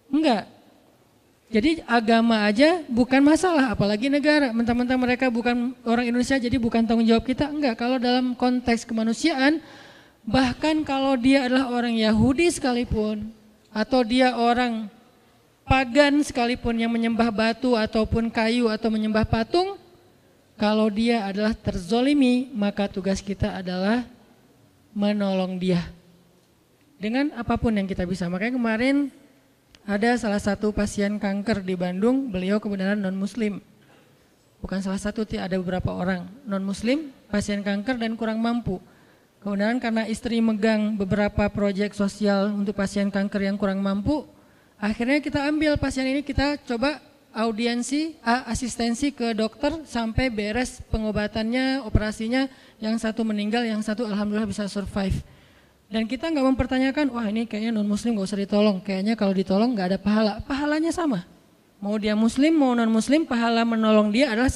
[0.09, 0.48] Enggak,
[1.48, 4.52] jadi agama aja bukan masalah, apalagi negara.
[4.52, 7.48] Mentang-mentang mereka bukan orang Indonesia, jadi bukan tanggung jawab kita.
[7.48, 9.64] Enggak, kalau dalam konteks kemanusiaan,
[10.28, 13.33] bahkan kalau dia adalah orang Yahudi sekalipun,
[13.72, 14.92] atau dia orang
[15.68, 19.76] pagan sekalipun yang menyembah batu ataupun kayu atau menyembah patung,
[20.59, 24.09] kalau dia adalah terzolimi, maka tugas kita adalah
[24.96, 25.87] menolong dia.
[26.98, 28.26] Dengan apa pun yang kita bisa.
[28.26, 29.14] Makanya kemarin
[29.87, 33.62] ada salah satu pasien kanker di Bandung, beliau kebenaran non muslim.
[34.59, 38.83] Bukan salah satu, ada beberapa orang non muslim, pasien kanker dan kurang mampu.
[39.38, 44.26] Kemudian karena istri megang beberapa proyek sosial untuk pasien kanker yang kurang mampu,
[44.79, 47.03] akhirnya kita ambil pasien ini kita coba
[47.35, 52.51] audiensi, asistensi ke dokter sampai beres pengobatannya, operasinya,
[52.83, 55.23] yang satu meninggal, yang satu alhamdulillah bisa survive.
[55.88, 58.77] Dan kita nggak mempertanyakan, wah ini kayaknya non muslim nggak usah ditolong.
[58.85, 60.33] Kayaknya kalau ditolong nggak ada pahala.
[60.45, 61.25] Pahalanya sama.
[61.81, 64.51] Mau dia muslim, mau non muslim, pahala menolong dia adalah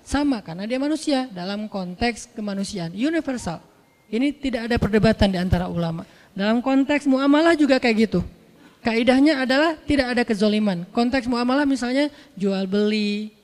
[0.00, 3.60] sama karena dia manusia dalam konteks kemanusiaan universal.
[4.08, 6.08] Ini tidak ada perdebatan di antara ulama.
[6.32, 8.20] Dalam konteks muamalah juga kayak gitu.
[8.88, 10.88] Kaidahnya adalah tidak ada kezoliman.
[10.96, 12.08] Konteks muamalah misalnya
[12.40, 13.36] jual beli,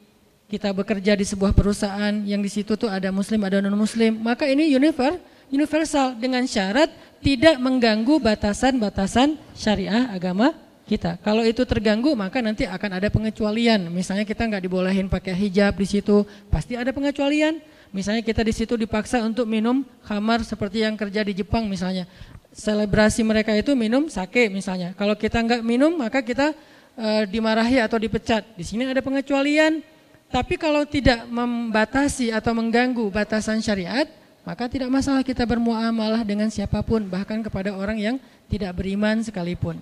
[0.48, 4.48] kita bekerja di sebuah perusahaan yang di situ tuh ada muslim, ada non muslim, maka
[4.48, 5.20] ini universal
[5.52, 6.88] universal dengan syarat
[7.20, 10.56] tidak mengganggu batasan-batasan syariah agama
[10.88, 11.20] kita.
[11.20, 13.92] Kalau itu terganggu maka nanti akan ada pengecualian.
[13.92, 17.60] Misalnya kita nggak dibolehin pakai hijab di situ, pasti ada pengecualian.
[17.92, 22.08] Misalnya kita di situ dipaksa untuk minum khamar seperti yang kerja di Jepang misalnya.
[22.54, 24.94] Selebrasi mereka itu minum sake misalnya.
[24.94, 26.54] Kalau kita nggak minum maka kita
[26.94, 28.46] e, dimarahi atau dipecat.
[28.54, 29.82] Di sini ada pengecualian.
[30.30, 34.06] Tapi kalau tidak membatasi atau mengganggu batasan syariat,
[34.46, 38.16] maka tidak masalah kita bermuamalah dengan siapa pun, bahkan kepada orang yang
[38.50, 39.78] tidak beriman sekalipun.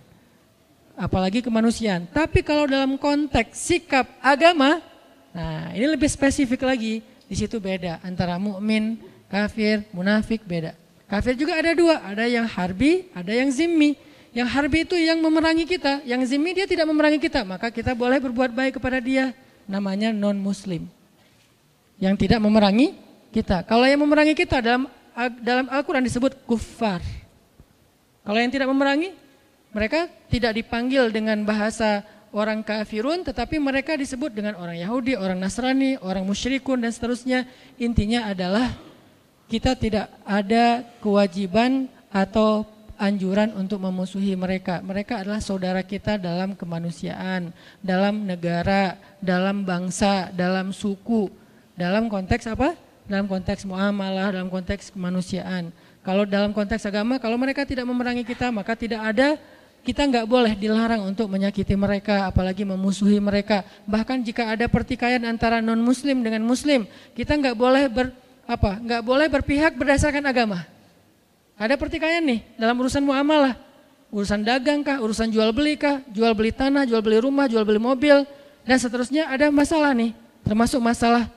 [0.93, 2.05] Apalagi kemanusiaan.
[2.09, 4.81] Tapi kalau dalam konteks sikap agama,
[5.33, 7.01] nah ini lebih spesifik lagi.
[7.25, 9.01] Di situ beda antara mukmin,
[9.33, 10.82] kafir, munafik beda.
[11.13, 14.01] Kafir juga ada dua, ada yang harbi, ada yang zimmi.
[14.33, 18.17] Yang harbi itu yang memerangi kita, yang zimmi dia tidak memerangi kita, maka kita boleh
[18.17, 19.37] berbuat baik kepada dia.
[19.69, 20.89] Namanya non muslim.
[22.01, 22.97] Yang tidak memerangi
[23.29, 23.61] kita.
[23.69, 24.89] Kalau yang memerangi kita dalam
[25.45, 27.05] dalam Al-Quran disebut kufar.
[28.25, 29.13] Kalau yang tidak memerangi,
[29.77, 36.01] mereka tidak dipanggil dengan bahasa orang kafirun, tetapi mereka disebut dengan orang Yahudi, orang Nasrani,
[36.01, 37.45] orang musyrikun dan seterusnya.
[37.77, 38.73] Intinya adalah
[39.53, 42.65] kita tidak ada kewajiban atau
[42.97, 44.81] anjuran untuk memusuhi mereka.
[44.81, 47.53] Mereka adalah saudara kita dalam kemanusiaan,
[47.85, 51.29] dalam negara, dalam bangsa, dalam suku,
[51.77, 52.73] dalam konteks apa?
[53.03, 55.75] dalam konteks muamalah, dalam konteks kemanusiaan.
[56.03, 59.39] Kalau dalam konteks agama, kalau mereka tidak memerangi kita, maka tidak ada
[59.83, 63.67] kita nggak boleh dilarang untuk menyakiti mereka, apalagi memusuhi mereka.
[63.87, 66.87] Bahkan jika ada pertikaian antara non Muslim dengan Muslim,
[67.19, 68.15] kita nggak boleh ber,
[68.47, 68.79] apa?
[68.79, 70.67] Nggak boleh berpihak berdasarkan agama.
[71.57, 73.55] Ada pertikaian nih dalam urusan muamalah,
[74.11, 77.79] urusan dagang kah, urusan jual beli kah, jual beli tanah, jual beli rumah, jual beli
[77.79, 78.27] mobil,
[78.67, 80.11] dan seterusnya ada masalah nih,
[80.43, 81.31] termasuk masalah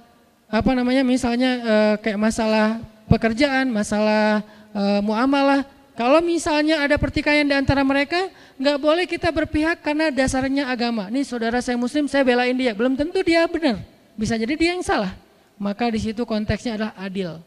[0.46, 4.42] apa namanya misalnya e, kayak masalah pekerjaan, masalah
[4.74, 5.66] e, muamalah.
[5.96, 8.28] Kalau misalnya ada pertikaian di antara mereka,
[8.60, 11.08] nggak boleh kita berpihak karena dasarnya agama.
[11.08, 12.76] Nih saudara saya muslim, saya belain dia.
[12.76, 13.80] Belum tentu dia benar.
[14.20, 15.16] Bisa jadi dia yang salah.
[15.56, 17.40] Maka di situ konteksnya adalah adil.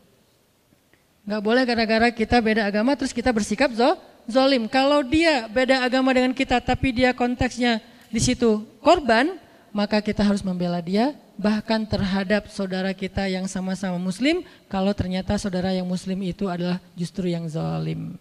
[1.28, 4.64] Nggak boleh gara-gara kita beda agama terus kita bersikap zo, zolim.
[4.64, 9.36] Kalau dia beda agama dengan kita tapi dia konteksnya di situ korban,
[9.68, 15.70] maka kita harus membela dia bahkan terhadap saudara kita yang sama-sama muslim kalau ternyata saudara
[15.70, 18.16] yang muslim itu adalah justru yang zalim.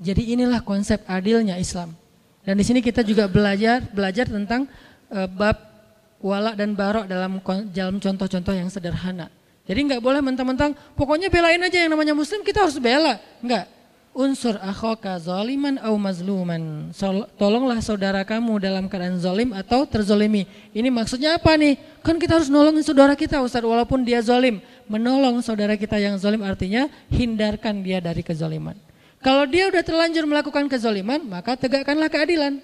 [0.00, 1.92] Jadi inilah konsep adilnya Islam.
[2.40, 4.64] Dan di sini kita juga belajar belajar tentang
[5.12, 5.69] uh, bab
[6.20, 7.40] wala dan barok dalam
[7.72, 9.32] dalam contoh-contoh yang sederhana.
[9.64, 13.18] Jadi nggak boleh mentang-mentang pokoknya belain aja yang namanya muslim kita harus bela.
[13.40, 13.66] Enggak.
[14.10, 16.90] unsur akhoka zaliman au mazluman.
[17.38, 20.50] Tolonglah saudara kamu dalam keadaan zalim atau terzolimi.
[20.74, 21.78] Ini maksudnya apa nih?
[22.02, 24.58] Kan kita harus nolongin saudara kita Ustaz walaupun dia zalim.
[24.90, 28.74] Menolong saudara kita yang zalim artinya hindarkan dia dari kezaliman.
[29.22, 32.58] Kalau dia udah terlanjur melakukan kezaliman, maka tegakkanlah keadilan.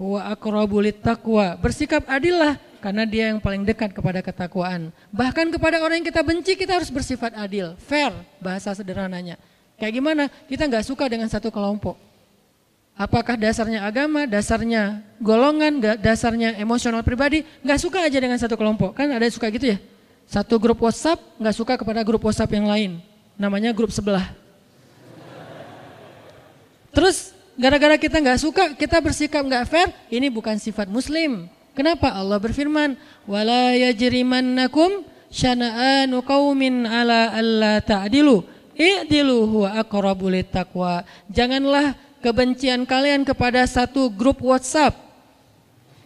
[0.00, 1.60] Wa aqrabulit taqwa.
[1.60, 4.88] Bersikap adillah karena dia yang paling dekat kepada ketakwaan.
[5.12, 8.08] Bahkan kepada orang yang kita benci kita harus bersifat adil, fair
[8.40, 9.36] bahasa sederhananya.
[9.76, 10.24] Kayak gimana?
[10.48, 12.00] Kita nggak suka dengan satu kelompok.
[12.96, 18.96] Apakah dasarnya agama, dasarnya golongan, dasarnya emosional pribadi, nggak suka aja dengan satu kelompok.
[18.96, 19.78] Kan ada yang suka gitu ya?
[20.28, 23.00] Satu grup WhatsApp nggak suka kepada grup WhatsApp yang lain.
[23.40, 24.32] Namanya grup sebelah.
[26.92, 31.44] Terus gara-gara kita nggak suka, kita bersikap nggak fair, ini bukan sifat muslim.
[31.76, 32.96] Kenapa Allah berfirman,
[33.28, 38.42] "Wala yajrimannakum syana'anu qaumin ala alla ta'dilu."
[38.80, 41.04] I'dilu huwa aqrabu taqwa.
[41.28, 41.92] Janganlah
[42.24, 44.96] kebencian kalian kepada satu grup WhatsApp.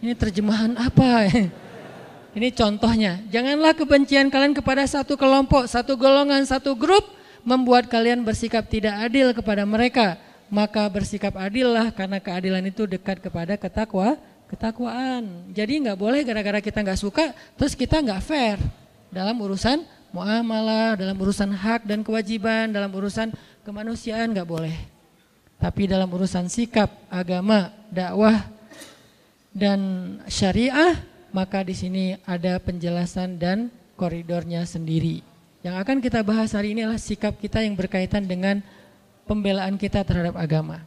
[0.03, 1.31] Ini terjemahan apa?
[2.37, 3.23] Ini contohnya.
[3.31, 7.07] Janganlah kebencian kalian kepada satu kelompok, satu golongan, satu grup
[7.47, 10.19] membuat kalian bersikap tidak adil kepada mereka.
[10.55, 14.15] Maka bersikap adillah karena keadilan itu dekat kepada ketakwa,
[14.47, 15.51] ketakwaan.
[15.51, 18.63] Jadi nggak boleh gara-gara kita nggak suka, terus kita nggak fair
[19.11, 19.83] dalam urusan
[20.15, 23.35] muamalah, dalam urusan hak dan kewajiban, dalam urusan
[23.67, 24.79] kemanusiaan nggak boleh.
[25.59, 28.47] Tapi dalam urusan sikap, agama, dakwah,
[29.51, 29.81] dan
[30.31, 31.03] syariah,
[31.35, 35.27] maka di sini ada penjelasan dan koridornya sendiri.
[35.67, 38.61] Yang akan kita bahas hari ini adalah sikap kita yang berkaitan dengan
[39.25, 40.85] pembelaan kita terhadap agama.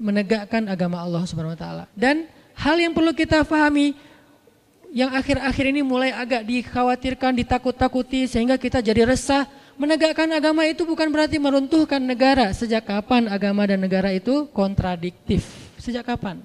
[0.00, 1.84] Menegakkan agama Allah Subhanahu wa taala.
[1.92, 3.96] Dan hal yang perlu kita pahami
[4.92, 9.48] yang akhir-akhir ini mulai agak dikhawatirkan, ditakut-takuti sehingga kita jadi resah.
[9.80, 12.52] Menegakkan agama itu bukan berarti meruntuhkan negara.
[12.52, 15.48] Sejak kapan agama dan negara itu kontradiktif?
[15.80, 16.44] Sejak kapan?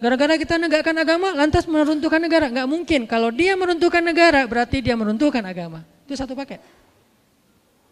[0.00, 2.48] Gara-gara kita negakkan agama lantas meruntuhkan negara?
[2.48, 3.00] Nggak mungkin.
[3.04, 5.84] Kalau dia meruntuhkan negara berarti dia meruntuhkan agama.
[6.08, 6.64] Itu satu paket.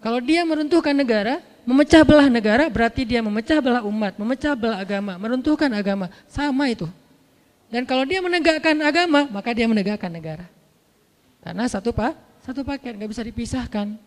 [0.01, 5.16] Kalau dia meruntuhkan negara, memecah belah negara berarti dia memecah belah umat, memecah belah agama,
[5.16, 6.12] meruntuhkan agama.
[6.29, 6.88] Sama itu.
[7.72, 10.46] Dan kalau dia menegakkan agama, maka dia menegakkan negara.
[11.42, 13.98] Karena satu pak, satu paket nggak bisa dipisahkan.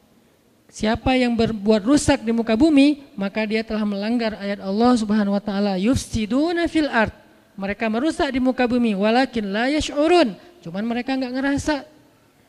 [0.67, 5.43] Siapa yang berbuat rusak di muka bumi, maka dia telah melanggar ayat Allah Subhanahu wa
[5.43, 7.11] taala, yufsiduna fil ard.
[7.57, 10.37] Mereka merusak di muka bumi, walakin la yash'urun.
[10.61, 11.75] Cuman mereka nggak ngerasa.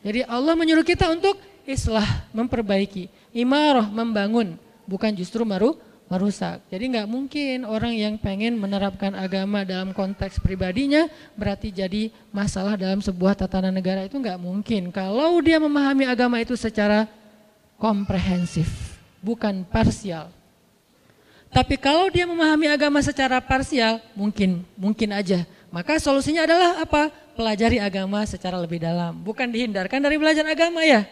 [0.05, 4.55] Jadi Allah menyuruh kita untuk islah, memperbaiki, imarah, membangun,
[4.89, 5.77] bukan justru meru,
[6.09, 6.65] merusak.
[6.73, 11.05] Jadi nggak mungkin orang yang pengen menerapkan agama dalam konteks pribadinya
[11.37, 14.89] berarti jadi masalah dalam sebuah tatanan negara itu nggak mungkin.
[14.89, 17.05] Kalau dia memahami agama itu secara
[17.77, 20.33] komprehensif, bukan parsial.
[21.49, 25.45] Tapi kalau dia memahami agama secara parsial, mungkin, mungkin aja.
[25.69, 27.09] Maka solusinya adalah apa?
[27.37, 29.17] Pelajari agama secara lebih dalam.
[29.21, 31.05] Bukan dihindarkan dari belajar agama ya.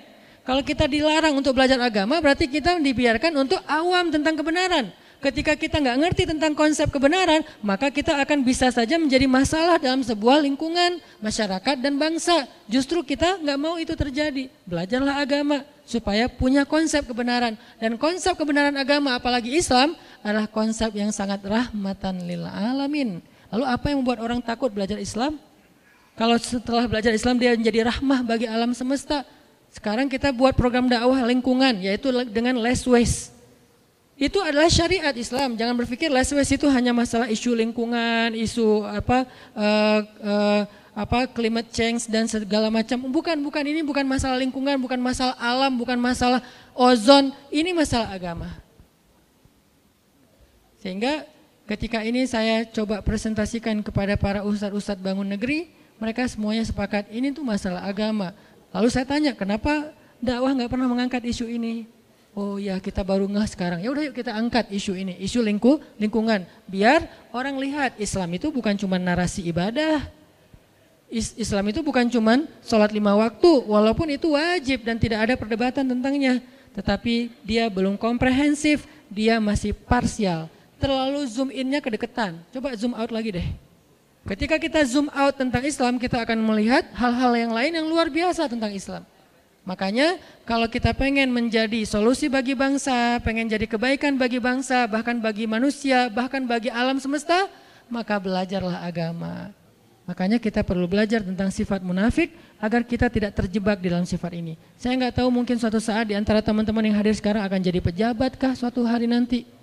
[0.47, 4.87] Kalau kita dilarang untuk belajar agama, berarti kita dibiarkan untuk awam tentang kebenaran.
[5.19, 9.99] Ketika kita nggak ngerti tentang konsep kebenaran, maka kita akan bisa saja menjadi masalah dalam
[10.07, 12.47] sebuah lingkungan, masyarakat, dan bangsa.
[12.71, 14.47] Justru kita nggak mau itu terjadi.
[14.63, 17.59] Belajarlah agama supaya punya konsep kebenaran.
[17.75, 23.19] Dan konsep kebenaran agama, apalagi Islam, adalah konsep yang sangat rahmatan lil alamin.
[23.51, 25.43] Lalu apa yang membuat orang takut belajar Islam?
[26.15, 29.21] Kalau setelah belajar Islam dia menjadi rahmah bagi alam semesta,
[29.77, 33.29] sekarang kita buat program dakwah lingkungan yaitu dengan less waste.
[34.17, 35.53] Itu adalah syariat Islam.
[35.53, 40.61] Jangan berpikir less waste itu hanya masalah isu lingkungan, isu apa uh, uh,
[40.97, 42.97] apa climate change dan segala macam.
[43.13, 46.41] Bukan, bukan ini bukan masalah lingkungan, bukan masalah alam, bukan masalah
[46.73, 48.49] ozon, ini masalah agama.
[50.81, 51.29] Sehingga
[51.69, 55.69] ketika ini saya coba presentasikan kepada para ustadz-ustadz bangun negeri,
[56.01, 58.33] mereka semuanya sepakat ini tuh masalah agama.
[58.75, 61.87] Lalu saya tanya, kenapa dakwah nggak pernah mengangkat isu ini?
[62.37, 63.81] Oh ya kita baru ngeh sekarang.
[63.81, 66.45] Ya udah yuk kita angkat isu ini, isu lingku, lingkungan.
[66.69, 70.05] Biar orang lihat Islam itu bukan cuma narasi ibadah.
[71.09, 76.43] Islam itu bukan cuma sholat lima waktu, walaupun itu wajib dan tidak ada perdebatan tentangnya.
[76.77, 80.45] Tetapi dia belum komprehensif, dia masih parsial.
[80.77, 82.37] Terlalu zoom innya kedekatan.
[82.53, 83.47] Coba zoom out lagi deh.
[84.27, 88.51] Ketika kita zoom out tentang Islam, kita akan melihat hal-hal yang lain yang luar biasa
[88.51, 89.07] tentang Islam.
[89.63, 95.47] Makanya kalau kita pengen menjadi solusi bagi bangsa, pengen jadi kebaikan bagi bangsa, bahkan bagi
[95.47, 97.47] manusia, bahkan bagi alam semesta,
[97.87, 99.55] maka belajarlah agama.
[100.07, 104.59] Makanya kita perlu belajar tentang sifat munafik agar kita tidak terjebak di dalam sifat ini.
[104.75, 108.35] Saya nggak tahu mungkin suatu saat di antara teman-teman yang hadir sekarang akan jadi pejabat
[108.35, 109.56] kah suatu hari nanti?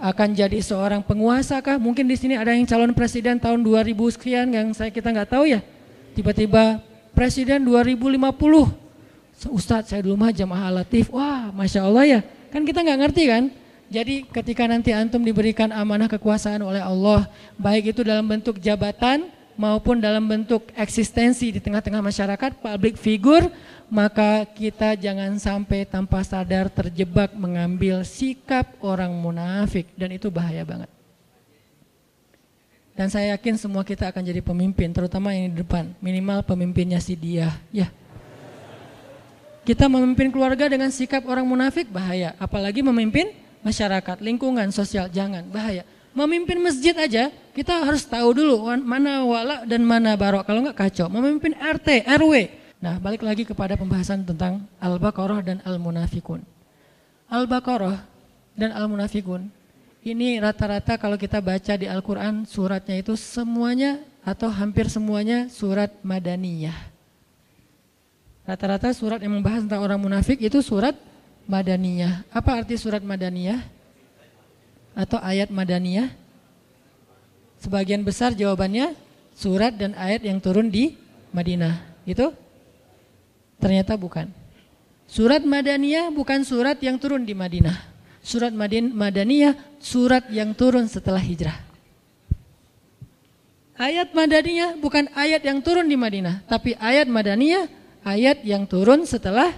[0.00, 1.76] Akan jadi seorang penguasa kah?
[1.76, 5.44] Mungkin di sini ada yang calon presiden tahun 2000 sekian yang saya kita nggak tahu
[5.44, 5.60] ya.
[6.16, 6.80] Tiba-tiba
[7.12, 8.16] presiden 2050.
[9.52, 11.12] Ustadz saya dulu mah jamaah latif.
[11.12, 12.20] Wah, masya Allah ya.
[12.48, 13.52] Kan kita nggak ngerti kan?
[13.92, 17.28] Jadi ketika nanti antum diberikan amanah kekuasaan oleh Allah,
[17.60, 19.28] baik itu dalam bentuk jabatan
[19.60, 23.52] maupun dalam bentuk eksistensi di tengah-tengah masyarakat, public figure,
[23.92, 30.88] maka kita jangan sampai tanpa sadar terjebak mengambil sikap orang munafik dan itu bahaya banget.
[32.96, 37.12] Dan saya yakin semua kita akan jadi pemimpin, terutama yang di depan, minimal pemimpinnya si
[37.12, 37.92] dia, ya.
[39.60, 45.84] Kita memimpin keluarga dengan sikap orang munafik bahaya, apalagi memimpin masyarakat, lingkungan, sosial, jangan, bahaya.
[46.10, 50.48] Memimpin masjid aja kita harus tahu dulu mana wala dan mana barok.
[50.48, 51.12] Kalau nggak kacau.
[51.12, 52.48] Memimpin RT, RW.
[52.80, 56.40] Nah balik lagi kepada pembahasan tentang Al-Baqarah dan Al-Munafikun.
[57.28, 58.00] Al-Baqarah
[58.56, 59.52] dan Al-Munafikun
[60.00, 66.88] ini rata-rata kalau kita baca di Al-Quran suratnya itu semuanya atau hampir semuanya surat Madaniyah.
[68.48, 70.96] Rata-rata surat yang membahas tentang orang munafik itu surat
[71.44, 72.24] Madaniyah.
[72.32, 73.60] Apa arti surat Madaniyah?
[74.94, 76.10] atau ayat Madaniyah?
[77.60, 78.96] Sebagian besar jawabannya
[79.36, 80.96] surat dan ayat yang turun di
[81.36, 81.76] Madinah.
[82.08, 82.32] Itu
[83.60, 84.32] ternyata bukan.
[85.04, 87.76] Surat Madaniyah bukan surat yang turun di Madinah.
[88.24, 91.56] Surat Madin Madaniyah surat yang turun setelah hijrah.
[93.80, 97.64] Ayat Madaniyah bukan ayat yang turun di Madinah, tapi ayat Madaniyah
[98.04, 99.56] ayat yang turun setelah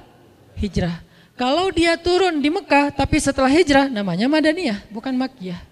[0.59, 1.03] hijrah.
[1.35, 5.72] Kalau dia turun di Mekah tapi setelah hijrah namanya Madaniyah, bukan Makkiyah.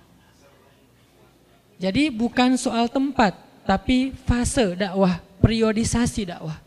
[1.81, 6.61] Jadi bukan soal tempat, tapi fase dakwah, periodisasi dakwah.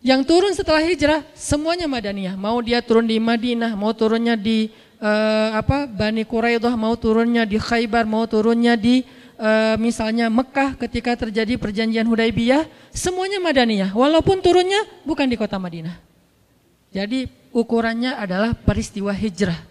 [0.00, 2.32] Yang turun setelah hijrah semuanya Madaniyah.
[2.32, 4.72] Mau dia turun di Madinah, mau turunnya di
[5.04, 9.04] uh, apa Bani Quraidah, mau turunnya di Khaybar, mau turunnya di
[9.36, 12.64] uh, misalnya Mekah ketika terjadi perjanjian Hudaybiyah,
[12.96, 13.92] semuanya Madaniyah.
[13.92, 16.00] Walaupun turunnya bukan di kota Madinah.
[16.88, 19.69] Jadi ukurannya adalah peristiwa hijrah.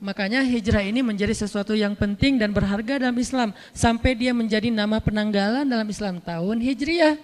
[0.00, 3.52] Makanya hijrah ini menjadi sesuatu yang penting dan berharga dalam Islam.
[3.76, 7.20] Sampai dia menjadi nama penanggalan dalam Islam tahun hijriah.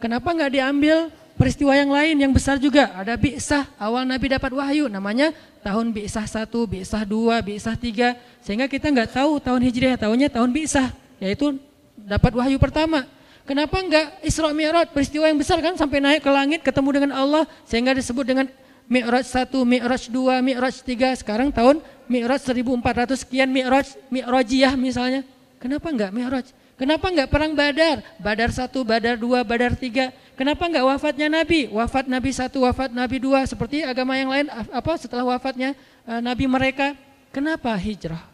[0.00, 2.88] Kenapa nggak diambil peristiwa yang lain yang besar juga?
[2.96, 8.16] Ada bi'sah, awal Nabi dapat wahyu namanya tahun bi'sah 1, bi'sah 2, bi'sah 3.
[8.40, 10.96] Sehingga kita nggak tahu tahun hijriah, tahunnya tahun bi'sah.
[11.20, 11.60] Yaitu
[12.00, 13.04] dapat wahyu pertama.
[13.44, 17.44] Kenapa enggak Isra Mi'raj peristiwa yang besar kan sampai naik ke langit ketemu dengan Allah
[17.68, 18.48] sehingga disebut dengan
[18.88, 25.24] Mi'raj 1, Mi'raj 2, Mi'raj 3, sekarang tahun Mi'raj 1400 sekian Mi'raj, Mi'rajiyah misalnya.
[25.58, 26.46] Kenapa enggak Mi'raj?
[26.74, 28.02] Kenapa enggak perang Badar?
[28.18, 30.10] Badar 1, Badar 2, Badar 3.
[30.34, 31.70] Kenapa enggak wafatnya Nabi?
[31.70, 36.50] Wafat Nabi 1, wafat Nabi 2 seperti agama yang lain apa setelah wafatnya uh, Nabi
[36.50, 36.98] mereka?
[37.30, 38.26] Kenapa hijrah?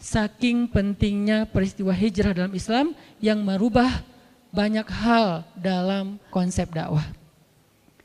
[0.00, 4.04] Saking pentingnya peristiwa hijrah dalam Islam yang merubah
[4.48, 7.04] banyak hal dalam konsep dakwah.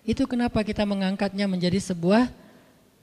[0.04, 2.28] Itu kenapa kita mengangkatnya menjadi sebuah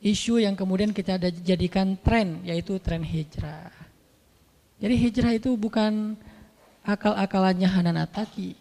[0.00, 3.72] isu yang kemudian kita jadikan tren, yaitu tren hijrah.
[4.76, 6.16] Jadi hijrah itu bukan
[6.84, 8.54] akal-akalannya Hanan Ataki.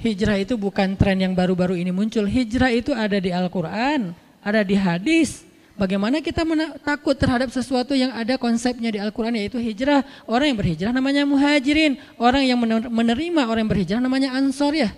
[0.00, 2.24] Hijrah itu bukan tren yang baru-baru ini muncul.
[2.24, 5.44] Hijrah itu ada di Al-Quran, ada di hadis.
[5.76, 6.44] Bagaimana kita
[6.84, 10.04] takut terhadap sesuatu yang ada konsepnya di Al-Quran yaitu hijrah.
[10.28, 11.96] Orang yang berhijrah namanya muhajirin.
[12.20, 12.60] Orang yang
[12.92, 14.92] menerima orang yang berhijrah namanya ansor ya.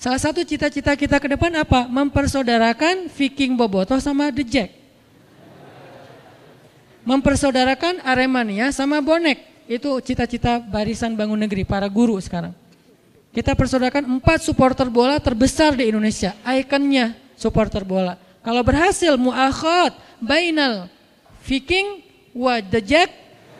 [0.00, 1.84] Salah satu cita-cita kita ke depan apa?
[1.84, 4.72] Mempersaudarakan Viking Boboto sama The Jack.
[7.04, 9.44] Mempersaudarakan Aremania sama Bonek.
[9.68, 12.56] Itu cita-cita barisan bangun negeri, para guru sekarang.
[13.36, 16.32] Kita persaudarakan empat supporter bola terbesar di Indonesia.
[16.48, 18.16] Ikonnya supporter bola.
[18.40, 20.88] Kalau berhasil muakhad bainal
[21.44, 22.00] Viking
[22.32, 23.12] wa The Jack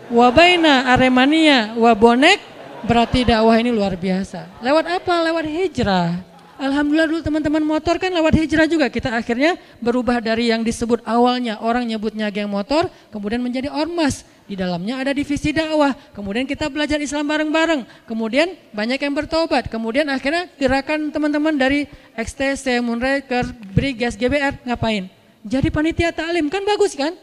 [0.08, 2.40] wa baina Aremania wa Bonek
[2.88, 4.64] berarti dakwah ini luar biasa.
[4.64, 5.14] Lewat apa?
[5.20, 6.29] Lewat hijrah.
[6.60, 8.92] Alhamdulillah dulu teman-teman motor kan lewat hijrah juga.
[8.92, 14.28] Kita akhirnya berubah dari yang disebut awalnya orang nyebutnya geng motor, kemudian menjadi ormas.
[14.44, 15.96] Di dalamnya ada divisi dakwah.
[16.12, 18.04] Kemudian kita belajar Islam bareng-bareng.
[18.04, 19.72] Kemudian banyak yang bertobat.
[19.72, 21.88] Kemudian akhirnya gerakan teman-teman dari
[22.18, 25.08] XTC, Munreker, Brigas, GBR ngapain?
[25.46, 27.16] Jadi panitia taklim kan bagus kan?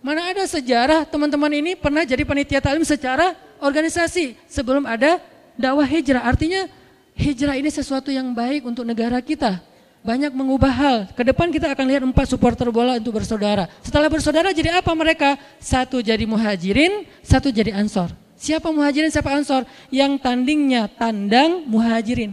[0.00, 5.20] Mana ada sejarah teman-teman ini pernah jadi panitia taklim secara organisasi sebelum ada
[5.58, 6.24] dakwah hijrah.
[6.24, 6.79] Artinya
[7.20, 9.60] hijrah ini sesuatu yang baik untuk negara kita.
[10.00, 10.96] Banyak mengubah hal.
[11.12, 13.68] Ke depan kita akan lihat empat supporter bola untuk bersaudara.
[13.84, 15.36] Setelah bersaudara jadi apa mereka?
[15.60, 18.08] Satu jadi muhajirin, satu jadi ansor.
[18.40, 19.68] Siapa muhajirin, siapa ansor?
[19.92, 22.32] Yang tandingnya tandang muhajirin.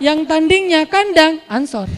[0.00, 1.92] Yang tandingnya kandang ansor.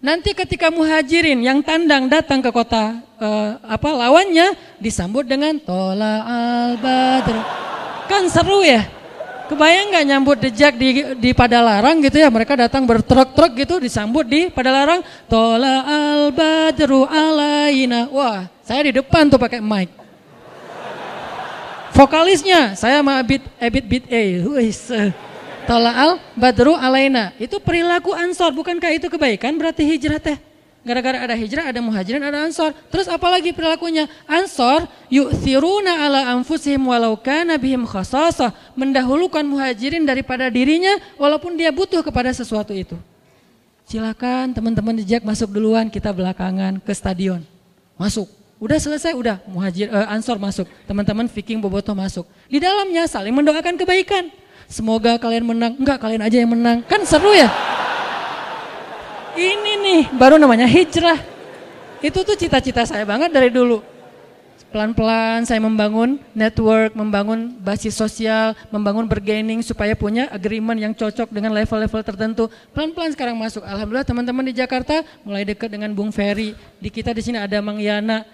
[0.00, 6.72] Nanti ketika muhajirin yang tandang datang ke kota uh, apa lawannya disambut dengan tola al
[6.80, 7.36] badr.
[8.08, 8.97] Kan seru ya?
[9.48, 12.28] Kebayang nggak nyambut dejak di di Padalarang gitu ya?
[12.28, 15.00] Mereka datang bertruk-truk gitu disambut di Padalarang.
[15.24, 18.12] Tola al badru alaina.
[18.12, 19.88] Wah, saya di depan tuh pakai mic.
[21.96, 24.22] Vokalisnya saya sama Abid Abid Bit A.
[25.64, 27.32] Tola al badru alaina.
[27.40, 29.56] Itu perilaku ansor, bukankah itu kebaikan?
[29.56, 30.47] Berarti hijrah teh.
[30.88, 32.72] Gara-gara ada hijrah, ada muhajirin, ada ansor.
[32.88, 34.08] Terus apalagi perilakunya?
[34.24, 38.56] Ansor yu'thiruna ala anfusihim walau kana bihim khasasah.
[38.72, 42.96] Mendahulukan muhajirin daripada dirinya walaupun dia butuh kepada sesuatu itu.
[43.84, 47.44] Silakan teman-teman jejak masuk duluan, kita belakangan ke stadion.
[48.00, 48.24] Masuk.
[48.56, 50.64] Udah selesai, udah muhajir uh, ansor masuk.
[50.88, 52.24] Teman-teman Viking Boboto masuk.
[52.48, 54.32] Di dalamnya saling mendoakan kebaikan.
[54.68, 55.76] Semoga kalian menang.
[55.76, 56.80] Enggak, kalian aja yang menang.
[56.84, 57.48] Kan seru ya?
[59.38, 61.22] Ini nih baru namanya hijrah.
[62.02, 63.78] Itu tuh cita-cita saya banget dari dulu.
[64.68, 71.54] Pelan-pelan saya membangun network, membangun basis sosial, membangun bergaining supaya punya agreement yang cocok dengan
[71.54, 72.50] level-level tertentu.
[72.74, 73.62] Pelan-pelan sekarang masuk.
[73.62, 76.52] Alhamdulillah teman-teman di Jakarta mulai dekat dengan Bung Ferry.
[76.82, 78.26] Di kita di sini ada Mang Yana.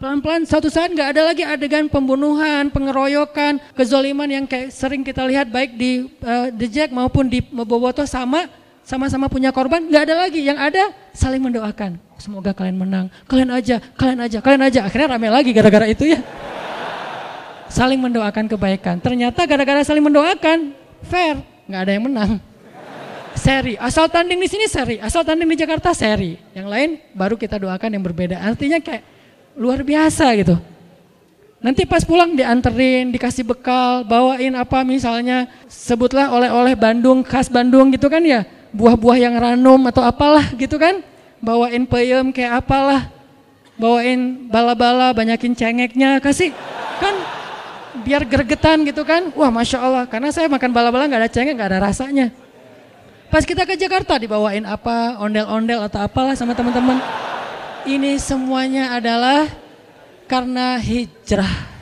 [0.00, 5.46] Pelan-pelan satu saat nggak ada lagi adegan pembunuhan, pengeroyokan, kezoliman yang kayak sering kita lihat
[5.52, 8.50] baik di uh, The Jack maupun di Boboto sama
[8.86, 10.46] sama-sama punya korban, nggak ada lagi.
[10.46, 11.98] Yang ada saling mendoakan.
[12.22, 13.06] Semoga kalian menang.
[13.26, 14.80] Kalian aja, kalian aja, kalian aja.
[14.86, 16.22] Akhirnya rame lagi gara-gara itu ya.
[17.66, 19.02] Saling mendoakan kebaikan.
[19.02, 20.70] Ternyata gara-gara saling mendoakan,
[21.02, 22.30] fair, nggak ada yang menang.
[23.36, 26.40] Seri, asal tanding di sini seri, asal tanding di Jakarta seri.
[26.56, 28.38] Yang lain baru kita doakan yang berbeda.
[28.40, 29.02] Artinya kayak
[29.58, 30.56] luar biasa gitu.
[31.60, 38.06] Nanti pas pulang dianterin, dikasih bekal, bawain apa misalnya, sebutlah oleh-oleh Bandung, khas Bandung gitu
[38.06, 41.00] kan ya buah-buah yang ranum atau apalah gitu kan.
[41.40, 43.08] Bawain peyem kayak apalah.
[43.76, 46.52] Bawain bala-bala, banyakin cengeknya, kasih
[46.96, 47.12] kan
[48.04, 49.32] biar gregetan gitu kan.
[49.36, 52.32] Wah Masya Allah, karena saya makan bala-bala gak ada cengek, gak ada rasanya.
[53.28, 56.96] Pas kita ke Jakarta dibawain apa, ondel-ondel atau apalah sama teman-teman.
[57.84, 59.44] Ini semuanya adalah
[60.24, 61.75] karena hijrah.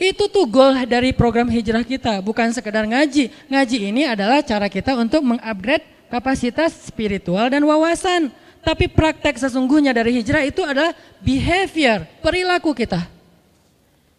[0.00, 3.28] Itu tuh goal dari program hijrah kita, bukan sekedar ngaji.
[3.52, 8.32] Ngaji ini adalah cara kita untuk mengupgrade kapasitas spiritual dan wawasan.
[8.64, 13.04] Tapi praktek sesungguhnya dari hijrah itu adalah behavior, perilaku kita.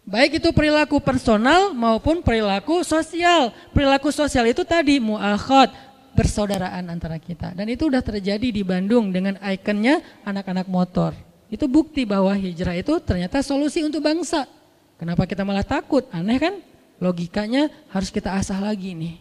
[0.06, 3.50] Baik itu perilaku personal maupun perilaku sosial.
[3.74, 5.74] Perilaku sosial itu tadi mu'akhad,
[6.14, 7.58] bersaudaraan antara kita.
[7.58, 11.10] Dan itu udah terjadi di Bandung dengan ikonnya anak-anak motor.
[11.50, 14.61] Itu bukti bahwa hijrah itu ternyata solusi untuk bangsa.
[15.02, 16.06] Kenapa kita malah takut?
[16.14, 16.62] Aneh kan?
[17.02, 19.18] Logikanya harus kita asah lagi nih.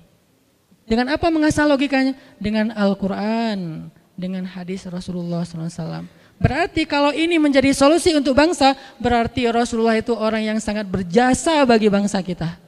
[0.86, 2.14] Dengan apa mengasah logikanya?
[2.38, 6.06] Dengan Al-Quran, dengan hadis Rasulullah SAW.
[6.38, 11.90] Berarti kalau ini menjadi solusi untuk bangsa, berarti Rasulullah itu orang yang sangat berjasa bagi
[11.90, 12.62] bangsa kita.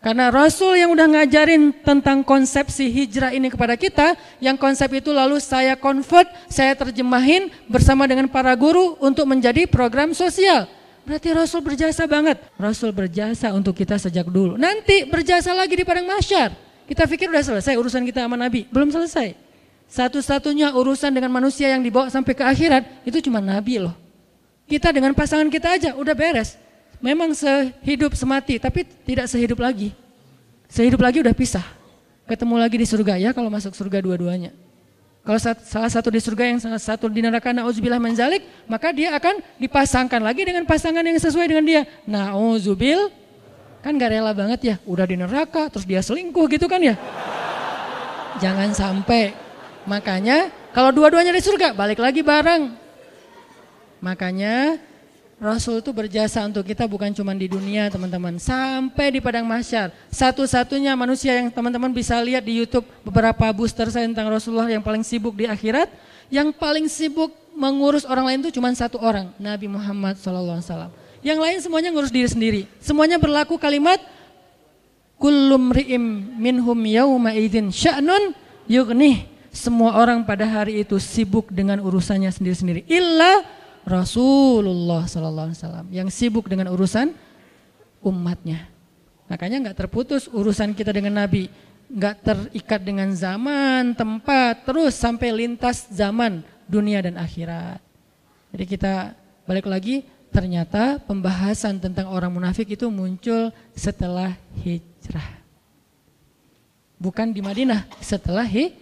[0.00, 5.36] Karena Rasul yang udah ngajarin tentang konsepsi hijrah ini kepada kita, yang konsep itu lalu
[5.36, 10.64] saya convert, saya terjemahin bersama dengan para guru untuk menjadi program sosial.
[11.02, 12.38] Berarti Rasul berjasa banget.
[12.54, 14.54] Rasul berjasa untuk kita sejak dulu.
[14.54, 16.54] Nanti berjasa lagi di padang masyar.
[16.86, 18.70] Kita pikir udah selesai urusan kita sama Nabi.
[18.70, 19.34] Belum selesai.
[19.90, 23.92] Satu-satunya urusan dengan manusia yang dibawa sampai ke akhirat itu cuma Nabi loh.
[24.64, 26.56] Kita dengan pasangan kita aja udah beres.
[27.02, 29.90] Memang sehidup semati tapi tidak sehidup lagi.
[30.70, 31.66] Sehidup lagi udah pisah.
[32.30, 34.54] Ketemu lagi di surga ya kalau masuk surga dua-duanya.
[35.22, 39.38] Kalau salah satu di surga yang salah satu di neraka na'udzubillah menjalik, maka dia akan
[39.54, 41.82] dipasangkan lagi dengan pasangan yang sesuai dengan dia.
[42.10, 43.06] Na'udzubil,
[43.86, 46.98] kan gak rela banget ya, udah di neraka terus dia selingkuh gitu kan ya.
[48.42, 49.30] Jangan sampai.
[49.86, 52.74] Makanya kalau dua-duanya di surga, balik lagi bareng.
[54.02, 54.82] Makanya
[55.42, 58.38] Rasul itu berjasa untuk kita bukan cuma di dunia teman-teman.
[58.38, 59.90] Sampai di Padang Mahsyar.
[60.06, 65.02] Satu-satunya manusia yang teman-teman bisa lihat di Youtube beberapa booster saya tentang Rasulullah yang paling
[65.02, 65.90] sibuk di akhirat.
[66.30, 69.34] Yang paling sibuk mengurus orang lain itu cuma satu orang.
[69.34, 70.94] Nabi Muhammad SAW.
[71.26, 72.62] Yang lain semuanya ngurus diri sendiri.
[72.78, 73.98] Semuanya berlaku kalimat
[75.18, 78.30] kullum ri'im minhum yawma idin sya'nun
[78.70, 79.26] yugnih.
[79.50, 82.86] Semua orang pada hari itu sibuk dengan urusannya sendiri-sendiri.
[82.86, 83.42] Illa
[83.82, 87.14] Rasulullah Sallallahu Alaihi Wasallam yang sibuk dengan urusan
[88.02, 88.70] umatnya.
[89.26, 91.50] Makanya nggak terputus urusan kita dengan Nabi,
[91.88, 97.80] nggak terikat dengan zaman, tempat, terus sampai lintas zaman dunia dan akhirat.
[98.52, 99.16] Jadi kita
[99.48, 104.32] balik lagi Ternyata pembahasan tentang orang munafik itu muncul setelah
[104.64, 105.44] hijrah.
[106.96, 108.80] Bukan di Madinah, setelah hijrah.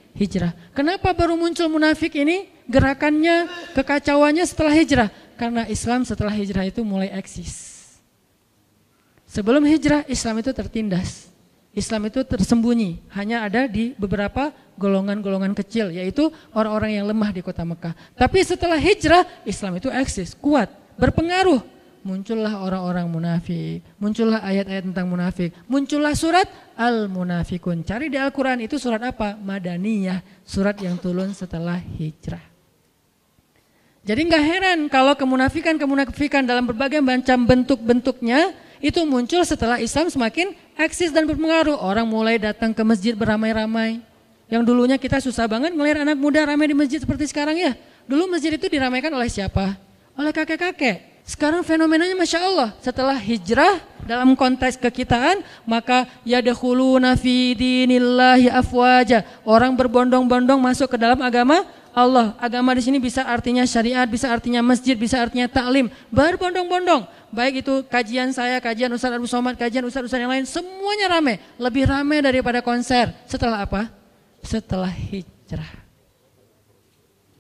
[0.75, 2.51] Kenapa baru muncul munafik ini?
[2.71, 5.09] Gerakannya, kekacauannya setelah hijrah.
[5.41, 7.81] Karena Islam setelah hijrah itu mulai eksis.
[9.31, 11.31] Sebelum hijrah, Islam itu tertindas.
[11.71, 17.63] Islam itu tersembunyi, hanya ada di beberapa golongan-golongan kecil, yaitu orang-orang yang lemah di kota
[17.63, 17.95] Mekah.
[18.19, 20.67] Tapi setelah hijrah, Islam itu eksis, kuat,
[20.99, 21.63] berpengaruh.
[22.01, 27.85] Muncullah orang-orang munafik, muncullah ayat-ayat tentang munafik, muncullah surat Al-Munafikun.
[27.85, 29.37] Cari di Al-Quran itu surat apa?
[29.37, 32.41] Madaniyah, surat yang turun setelah hijrah.
[34.01, 41.13] Jadi nggak heran kalau kemunafikan-kemunafikan dalam berbagai macam bentuk-bentuknya itu muncul setelah Islam semakin eksis
[41.13, 41.77] dan berpengaruh.
[41.77, 44.01] Orang mulai datang ke masjid beramai-ramai.
[44.49, 47.77] Yang dulunya kita susah banget melihat anak muda ramai di masjid seperti sekarang ya.
[48.09, 49.77] Dulu masjid itu diramaikan oleh siapa?
[50.17, 51.20] Oleh kakek-kakek.
[51.25, 52.69] Sekarang fenomenanya Masya Allah.
[52.83, 59.23] Setelah hijrah dalam konteks kekitaan, maka yadkhuluna fi dinillahi afwaja.
[59.47, 61.63] Orang berbondong-bondong masuk ke dalam agama
[61.95, 62.35] Allah.
[62.39, 65.91] Agama di sini bisa artinya syariat, bisa artinya masjid, bisa artinya taklim.
[66.11, 67.07] Berbondong-bondong.
[67.31, 71.39] Baik itu kajian saya, kajian Ustaz Abu Somad, kajian Ustaz-Ustaz yang lain, semuanya rame.
[71.59, 73.15] Lebih rame daripada konser.
[73.31, 73.87] Setelah apa?
[74.43, 75.71] Setelah hijrah.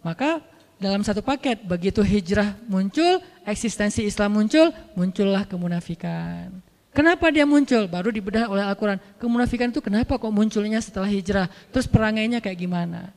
[0.01, 0.41] Maka
[0.81, 6.49] dalam satu paket, begitu hijrah muncul, eksistensi Islam muncul, muncullah kemunafikan.
[6.91, 7.87] Kenapa dia muncul?
[7.87, 8.99] Baru dibedah oleh Al-Quran.
[9.21, 11.47] Kemunafikan itu kenapa kok munculnya setelah hijrah?
[11.71, 13.15] Terus perangainya kayak gimana?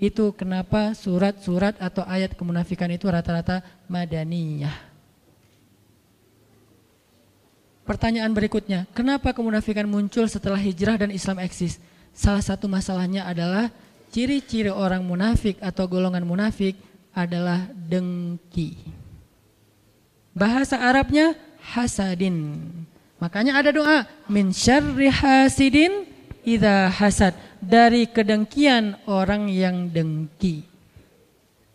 [0.00, 4.74] Itu kenapa surat-surat atau ayat kemunafikan itu rata-rata madaniyah.
[7.86, 11.78] Pertanyaan berikutnya, kenapa kemunafikan muncul setelah hijrah dan Islam eksis?
[12.10, 13.70] Salah satu masalahnya adalah
[14.10, 16.74] ciri-ciri orang munafik atau golongan munafik
[17.12, 18.76] adalah dengki.
[20.32, 22.64] Bahasa Arabnya hasadin.
[23.20, 26.08] Makanya ada doa min syarri hasidin
[26.42, 30.66] idza hasad dari kedengkian orang yang dengki.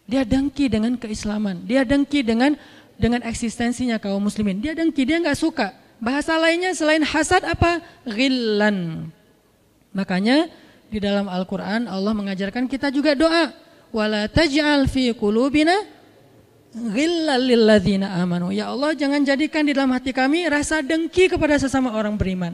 [0.07, 2.55] Dia dengki dengan keislaman, dia dengki dengan
[2.97, 4.59] dengan eksistensinya kaum muslimin.
[4.59, 5.71] Dia dengki, dia nggak suka.
[6.01, 7.79] Bahasa lainnya selain hasad apa?
[8.03, 9.09] Ghillan.
[9.93, 10.49] Makanya
[10.87, 13.53] di dalam Al-Qur'an Allah mengajarkan kita juga doa,
[13.97, 15.73] wala taj'al fi qulubina
[16.77, 17.49] ghillal
[18.05, 18.53] amanu.
[18.53, 22.53] Ya Allah, jangan jadikan di dalam hati kami rasa dengki kepada sesama orang beriman.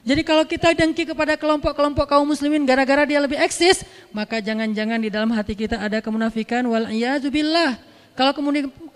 [0.00, 3.84] Jadi kalau kita dengki kepada kelompok-kelompok kaum muslimin gara-gara dia lebih eksis,
[4.16, 6.88] maka jangan-jangan di dalam hati kita ada kemunafikan wal
[7.28, 7.76] billah.
[8.16, 8.32] Kalau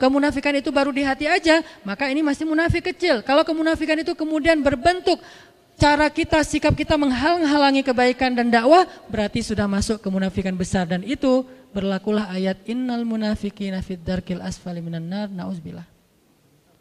[0.00, 3.20] kemunafikan itu baru di hati aja, maka ini masih munafik kecil.
[3.20, 5.20] Kalau kemunafikan itu kemudian berbentuk
[5.76, 10.88] cara kita, sikap kita menghalang-halangi kebaikan dan dakwah, berarti sudah masuk kemunafikan besar.
[10.88, 15.84] Dan itu berlakulah ayat innal munafikina fid darkil asfali minan nar, na'uzbillah.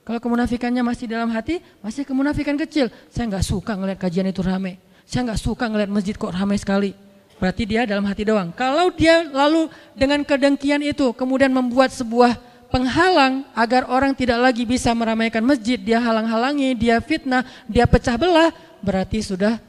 [0.03, 2.91] Kalau kemunafikannya masih dalam hati, masih kemunafikan kecil.
[3.09, 4.77] Saya nggak suka ngeliat kajian itu rame.
[5.07, 6.91] Saya nggak suka ngeliat masjid kok ramai sekali.
[7.39, 8.51] Berarti dia dalam hati doang.
[8.53, 12.35] Kalau dia lalu dengan kedengkian itu kemudian membuat sebuah
[12.67, 18.51] penghalang agar orang tidak lagi bisa meramaikan masjid, dia halang-halangi, dia fitnah, dia pecah belah,
[18.81, 19.61] berarti sudah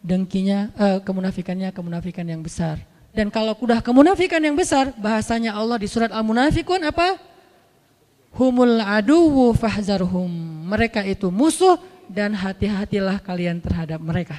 [0.00, 2.93] dengkinya, eh, kemunafikannya kemunafikan yang besar.
[3.14, 7.34] Dan kalau sudah kemunafikan yang besar, bahasanya Allah di surat Al-Munafikun apa?
[8.34, 10.30] humul aduwu fahzarhum.
[10.66, 11.78] Mereka itu musuh
[12.10, 14.36] dan hati-hatilah kalian terhadap mereka.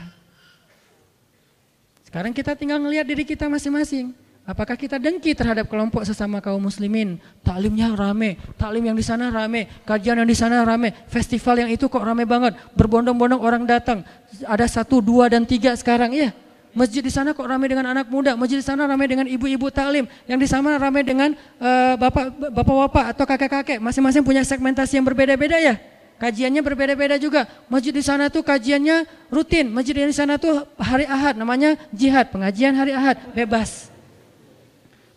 [2.05, 4.15] Sekarang kita tinggal melihat diri kita masing-masing.
[4.45, 7.17] Apakah kita dengki terhadap kelompok sesama kaum muslimin?
[7.41, 11.89] Taklimnya rame, taklim yang di sana rame, kajian yang di sana rame, festival yang itu
[11.89, 14.05] kok rame banget, berbondong-bondong orang datang.
[14.45, 16.29] Ada satu, dua, dan tiga sekarang ya.
[16.75, 20.03] Masjid di sana kok ramai dengan anak muda, masjid di sana ramai dengan ibu-ibu taklim,
[20.27, 23.79] yang di sana ramai dengan uh, bapak bapak-bapak atau kakek-kakek.
[23.79, 25.79] Masing-masing punya segmentasi yang berbeda-beda ya.
[26.19, 27.47] Kajiannya berbeda-beda juga.
[27.71, 29.71] Masjid di sana tuh kajiannya rutin.
[29.71, 33.87] Masjid di sana tuh hari Ahad namanya jihad, pengajian hari Ahad, bebas.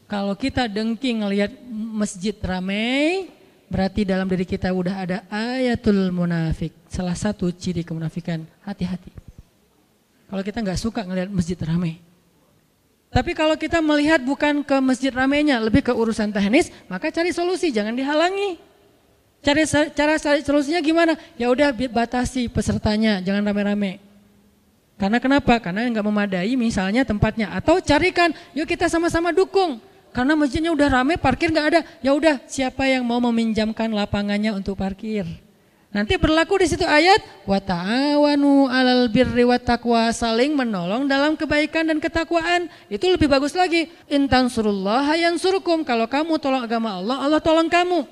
[0.07, 3.29] Kalau kita dengki ngelihat masjid ramai,
[3.67, 6.71] berarti dalam diri kita udah ada ayatul munafik.
[6.87, 9.28] Salah satu ciri kemunafikan, hati-hati.
[10.29, 11.99] Kalau kita nggak suka ngelihat masjid ramai.
[13.09, 17.73] Tapi kalau kita melihat bukan ke masjid ramainya, lebih ke urusan teknis, maka cari solusi,
[17.73, 18.61] jangan dihalangi.
[19.41, 19.65] Cari
[19.97, 21.17] cara cari solusinya gimana?
[21.41, 23.97] Ya udah batasi pesertanya, jangan rame-rame.
[25.01, 25.57] Karena kenapa?
[25.63, 27.49] Karena nggak memadai misalnya tempatnya.
[27.55, 29.81] Atau carikan, yuk kita sama-sama dukung.
[30.13, 31.81] Karena masjidnya udah rame, parkir nggak ada.
[32.05, 35.25] Ya udah, siapa yang mau meminjamkan lapangannya untuk parkir?
[35.89, 39.65] Nanti berlaku di situ ayat wa ta'awanu 'alal birri wat
[40.13, 42.69] saling menolong dalam kebaikan dan ketakwaan.
[42.93, 43.89] Itu lebih bagus lagi.
[44.13, 45.09] Intan surullah
[45.41, 45.89] surukum.
[45.89, 48.05] Kalau kamu tolong agama Allah, Allah tolong kamu.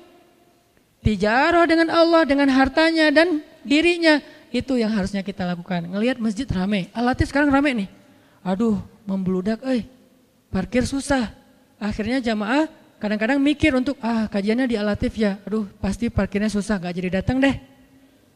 [1.05, 4.25] Tijarah dengan Allah, dengan hartanya dan dirinya.
[4.49, 5.85] Itu yang harusnya kita lakukan.
[5.85, 6.89] Ngelihat masjid rame.
[6.97, 7.89] Alatif sekarang rame nih.
[8.41, 9.85] Aduh, membludak, eh.
[10.49, 11.29] Parkir susah.
[11.77, 12.65] Akhirnya jamaah
[12.97, 15.37] kadang-kadang mikir untuk, ah kajiannya di Alatif ya.
[15.45, 17.53] Aduh, pasti parkirnya susah, gak jadi datang deh.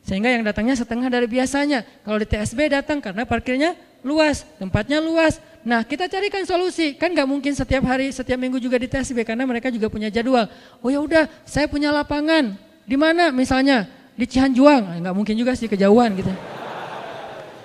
[0.02, 1.86] Sehingga yang datangnya setengah dari biasanya.
[2.02, 5.38] Kalau di TSB datang karena parkirnya luas, tempatnya luas.
[5.62, 9.46] Nah kita carikan solusi, kan nggak mungkin setiap hari, setiap minggu juga di TSB karena
[9.46, 10.50] mereka juga punya jadwal.
[10.82, 12.58] Oh ya udah, saya punya lapangan.
[12.86, 13.86] Di mana misalnya?
[14.12, 16.30] Di Cihanjuang, ah, nggak mungkin juga sih kejauhan gitu.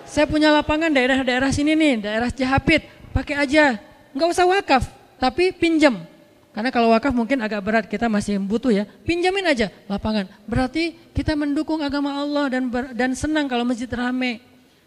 [0.07, 3.77] Saya punya lapangan daerah-daerah sini nih, daerah Cihapit, pakai aja.
[4.15, 4.85] Nggak usah wakaf,
[5.19, 6.01] tapi pinjam.
[6.57, 8.89] Karena kalau wakaf mungkin agak berat, kita masih butuh ya.
[9.05, 10.25] Pinjamin aja lapangan.
[10.49, 14.41] Berarti kita mendukung agama Allah dan ber, dan senang kalau masjid rame.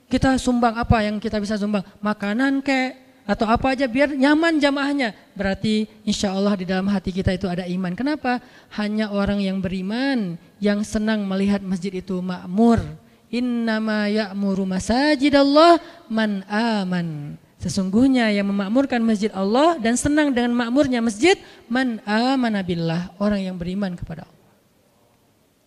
[0.09, 1.85] Kita sumbang apa yang kita bisa sumbang?
[2.01, 5.13] Makanan kek atau apa aja biar nyaman jamaahnya.
[5.37, 7.93] Berarti insya Allah di dalam hati kita itu ada iman.
[7.93, 8.41] Kenapa?
[8.73, 12.81] Hanya orang yang beriman yang senang melihat masjid itu makmur.
[13.29, 15.77] Innama ya'muru masajidallah
[16.09, 17.37] man aman.
[17.59, 21.35] Sesungguhnya yang memakmurkan masjid Allah dan senang dengan makmurnya masjid
[21.67, 24.39] man amanabillah, orang yang beriman kepada Allah.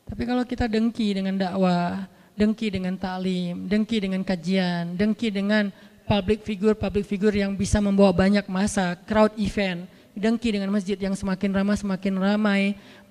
[0.08, 5.68] Tapi kalau kita dengki dengan dakwah, dengki dengan taklim, dengki dengan kajian, dengki dengan
[6.08, 9.84] public figure public figure yang bisa membawa banyak masa, crowd event,
[10.16, 12.62] dengki dengan masjid yang semakin ramai semakin ramai,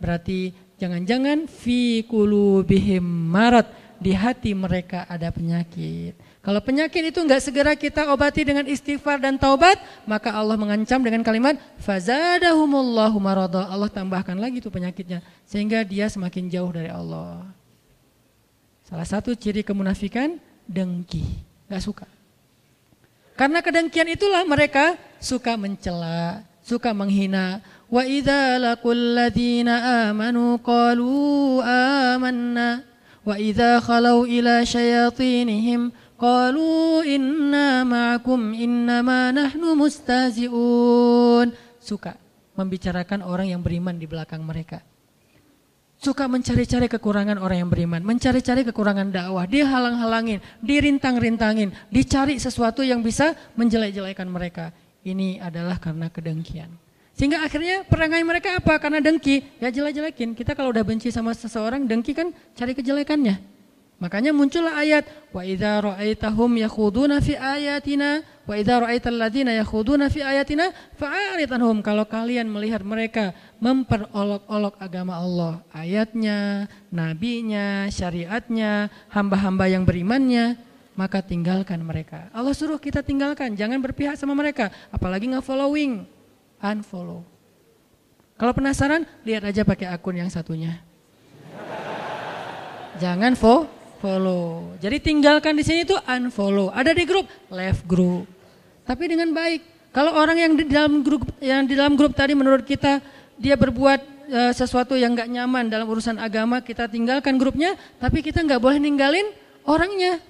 [0.01, 3.69] berarti jangan-jangan fi qulubihim marad
[4.01, 6.17] di hati mereka ada penyakit.
[6.41, 9.77] Kalau penyakit itu enggak segera kita obati dengan istighfar dan taubat,
[10.09, 13.69] maka Allah mengancam dengan kalimat fazadahumullahu marada.
[13.69, 17.45] Allah tambahkan lagi itu penyakitnya sehingga dia semakin jauh dari Allah.
[18.89, 21.21] Salah satu ciri kemunafikan dengki,
[21.69, 22.07] enggak suka.
[23.37, 27.61] Karena kedengkian itulah mereka suka mencela, suka menghina.
[27.85, 32.81] Wa idza laqul ladzina amanu qalu amanna
[33.21, 41.49] wa idza khalau ila syayatinihim Qalu inna ma'akum innama nahnu mustazi'un.
[41.82, 42.13] Suka
[42.53, 44.86] membicarakan orang yang beriman di belakang mereka.
[45.97, 53.34] Suka mencari-cari kekurangan orang yang beriman, mencari-cari kekurangan dakwah, dihalang-halangin, dirintang-rintangin, dicari sesuatu yang bisa
[53.57, 54.69] menjelek-jelekan mereka.
[55.01, 56.69] Ini adalah karena kedengkian.
[57.17, 58.78] Sehingga akhirnya perangai mereka apa?
[58.78, 60.38] Karena dengki, ya jelek-jelekin.
[60.38, 63.50] Kita kalau udah benci sama seseorang, dengki kan cari kejelekannya.
[64.01, 70.25] Makanya muncullah ayat wa idza ra'aitahum yakhuduna fi ayatina wa idza ra'aital ladzina yakhuduna fi
[70.25, 79.85] ayatina fa'arid anhum kalau kalian melihat mereka memperolok-olok agama Allah, ayatnya, nabinya, syariatnya, hamba-hamba yang
[79.85, 80.57] berimannya,
[80.97, 82.25] maka tinggalkan mereka.
[82.33, 86.09] Allah suruh kita tinggalkan, jangan berpihak sama mereka, apalagi nge-following,
[86.57, 87.21] unfollow.
[88.33, 90.81] Kalau penasaran, lihat aja pakai akun yang satunya.
[92.97, 94.73] Jangan follow follow.
[94.81, 96.73] Jadi tinggalkan di sini itu unfollow.
[96.73, 98.25] Ada di grup, left group.
[98.83, 99.61] Tapi dengan baik.
[99.93, 103.03] Kalau orang yang di dalam grup yang di dalam grup tadi menurut kita
[103.37, 103.99] dia berbuat
[104.31, 108.79] uh, sesuatu yang nggak nyaman dalam urusan agama, kita tinggalkan grupnya, tapi kita nggak boleh
[108.79, 109.27] ninggalin
[109.67, 110.23] orangnya.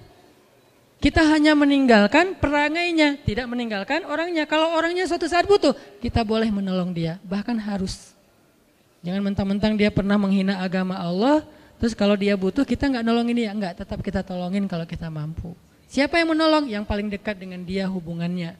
[1.02, 4.46] Kita hanya meninggalkan perangainya, tidak meninggalkan orangnya.
[4.46, 8.14] Kalau orangnya suatu saat butuh, kita boleh menolong dia, bahkan harus.
[9.02, 11.42] Jangan mentang-mentang dia pernah menghina agama Allah,
[11.82, 15.50] Terus kalau dia butuh kita nggak nolongin dia, enggak, tetap kita tolongin kalau kita mampu.
[15.90, 16.70] Siapa yang menolong?
[16.70, 18.54] Yang paling dekat dengan dia hubungannya.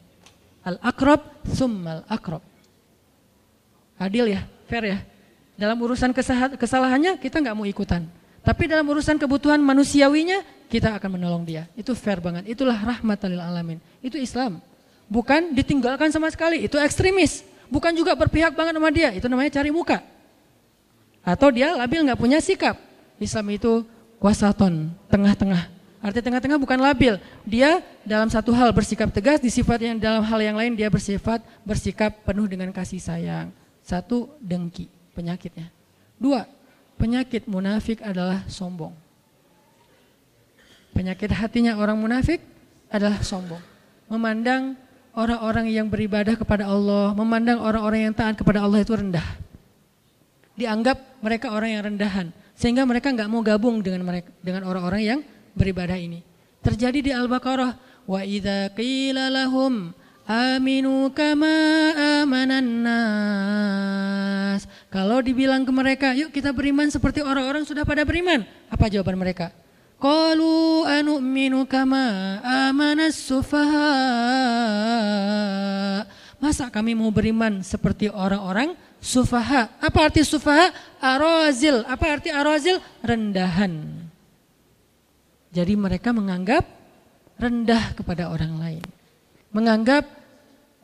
[0.67, 2.43] Al-akrab summal akrab.
[3.95, 4.99] Adil ya, fair ya.
[5.55, 6.11] Dalam urusan
[6.59, 8.11] kesalahannya kita nggak mau ikutan.
[8.43, 11.71] Tapi dalam urusan kebutuhan manusiawinya kita akan menolong dia.
[11.79, 12.51] Itu fair banget.
[12.51, 13.79] Itulah rahmatalil alamin.
[14.03, 14.59] Itu Islam.
[15.07, 16.67] Bukan ditinggalkan sama sekali.
[16.67, 17.47] Itu ekstremis.
[17.71, 19.15] Bukan juga berpihak banget sama dia.
[19.15, 20.03] Itu namanya cari muka.
[21.23, 22.91] Atau dia labil nggak punya sikap.
[23.21, 23.83] Islam itu
[24.23, 25.69] wasaton, tengah-tengah.
[26.03, 27.15] Arti tengah-tengah bukan labil.
[27.47, 31.39] Dia dalam satu hal bersikap tegas, di sifat yang dalam hal yang lain dia bersifat
[31.63, 33.55] bersikap penuh dengan kasih sayang.
[33.87, 35.71] Satu, dengki, penyakitnya.
[36.19, 36.43] Dua,
[36.99, 38.95] penyakit munafik adalah sombong.
[40.91, 42.43] Penyakit hatinya orang munafik
[42.91, 43.63] adalah sombong.
[44.11, 44.75] Memandang
[45.15, 49.25] orang-orang yang beribadah kepada Allah, memandang orang-orang yang taat kepada Allah itu rendah.
[50.59, 55.19] Dianggap mereka orang yang rendahan sehingga mereka nggak mau gabung dengan mereka dengan orang-orang yang
[55.59, 56.23] beribadah ini.
[56.63, 57.75] Terjadi di Al-Baqarah,
[58.07, 59.91] wa idza qila lahum
[60.31, 61.59] aminu kama
[62.23, 62.87] amanan.
[64.95, 68.47] Kalau dibilang ke mereka, yuk kita beriman seperti orang-orang sudah pada beriman.
[68.71, 69.51] Apa jawaban mereka?
[69.99, 73.91] Qalu anu'minu kama amanas sufaha.
[76.39, 79.69] Masa kami mau beriman seperti orang-orang sufaha.
[79.83, 80.71] Apa arti sufaha?
[81.03, 81.83] Arozil.
[81.91, 82.79] Apa arti arozil?
[83.03, 83.75] Rendahan.
[85.53, 86.65] Jadi mereka menganggap
[87.37, 88.85] rendah kepada orang lain.
[89.53, 90.07] Menganggap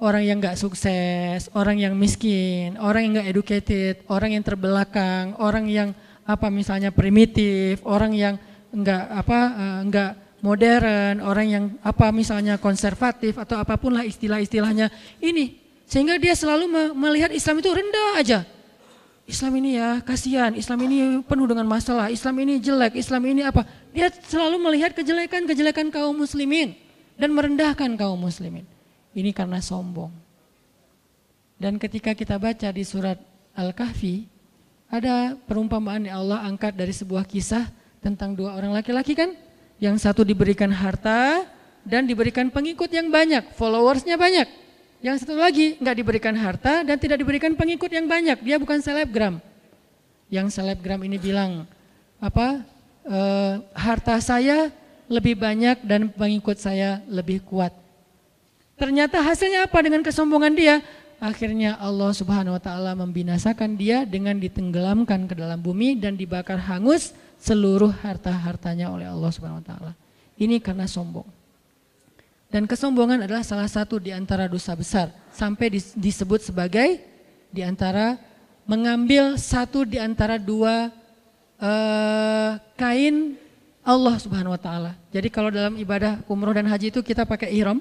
[0.03, 5.71] orang yang gak sukses, orang yang miskin, orang yang gak educated, orang yang terbelakang, orang
[5.71, 5.95] yang
[6.29, 8.35] apa misalnya primitif, orang yang
[8.69, 9.39] enggak apa
[9.81, 14.93] enggak eh, modern, orang yang apa misalnya konservatif atau apa pun lah istilah-istilahnya
[15.25, 18.39] ini sehingga dia selalu melihat Islam itu rendah aja.
[19.29, 23.65] Islam ini ya kasihan, Islam ini penuh dengan masalah, Islam ini jelek, Islam ini apa?
[23.93, 26.77] Dia selalu melihat kejelekan-kejelekan kaum muslimin
[27.17, 28.65] dan merendahkan kaum muslimin.
[29.13, 30.13] Ini karena sombong.
[31.61, 33.21] Dan ketika kita baca di surat
[33.53, 34.29] Al-Kahfi,
[34.89, 37.69] ada perumpamaan yang Allah angkat dari sebuah kisah
[38.01, 39.37] tentang dua orang laki-laki kan?
[39.77, 41.45] Yang satu diberikan harta
[41.85, 44.68] dan diberikan pengikut yang banyak, followersnya banyak.
[44.99, 48.43] Yang satu lagi nggak diberikan harta dan tidak diberikan pengikut yang banyak.
[48.43, 49.39] Dia bukan selebgram.
[50.27, 51.71] Yang selebgram ini bilang
[52.19, 52.67] apa?
[53.07, 53.21] E,
[53.79, 54.75] harta saya
[55.07, 57.71] lebih banyak dan pengikut saya lebih kuat.
[58.75, 60.83] Ternyata hasilnya apa dengan kesombongan dia?
[61.19, 67.11] Akhirnya Allah Subhanahu wa taala membinasakan dia dengan ditenggelamkan ke dalam bumi dan dibakar hangus
[67.39, 69.93] seluruh harta-hartanya oleh Allah Subhanahu wa taala.
[70.39, 71.38] Ini karena sombong.
[72.49, 75.13] Dan kesombongan adalah salah satu di antara dosa besar.
[75.37, 77.05] Sampai disebut sebagai
[77.53, 78.17] di antara
[78.65, 80.89] mengambil satu di antara dua
[81.61, 83.37] uh, kain
[83.85, 84.93] Allah Subhanahu wa taala.
[85.13, 87.81] Jadi kalau dalam ibadah umroh dan haji itu kita pakai ihram,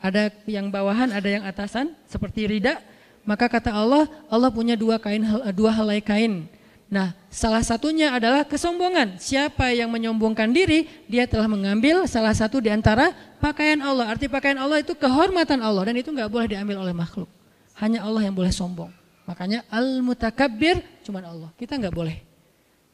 [0.00, 2.80] ada yang bawahan, ada yang atasan seperti rida,
[3.28, 6.48] maka kata Allah, Allah punya dua kain dua helai kain
[6.88, 9.20] Nah, salah satunya adalah kesombongan.
[9.20, 13.12] Siapa yang menyombongkan diri, dia telah mengambil salah satu di antara
[13.44, 14.08] pakaian Allah.
[14.08, 17.28] Arti pakaian Allah itu kehormatan Allah dan itu nggak boleh diambil oleh makhluk.
[17.76, 18.88] Hanya Allah yang boleh sombong.
[19.28, 21.52] Makanya al-mutakabbir cuma Allah.
[21.60, 22.24] Kita nggak boleh.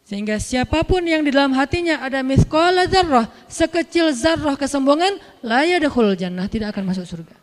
[0.05, 6.13] Sehingga siapa pun yang di dalam hatinya ada mithqala zarrah, sekecil zarrah kesombongan, la yadkhul
[6.19, 7.37] jannah, tidak akan masuk surga.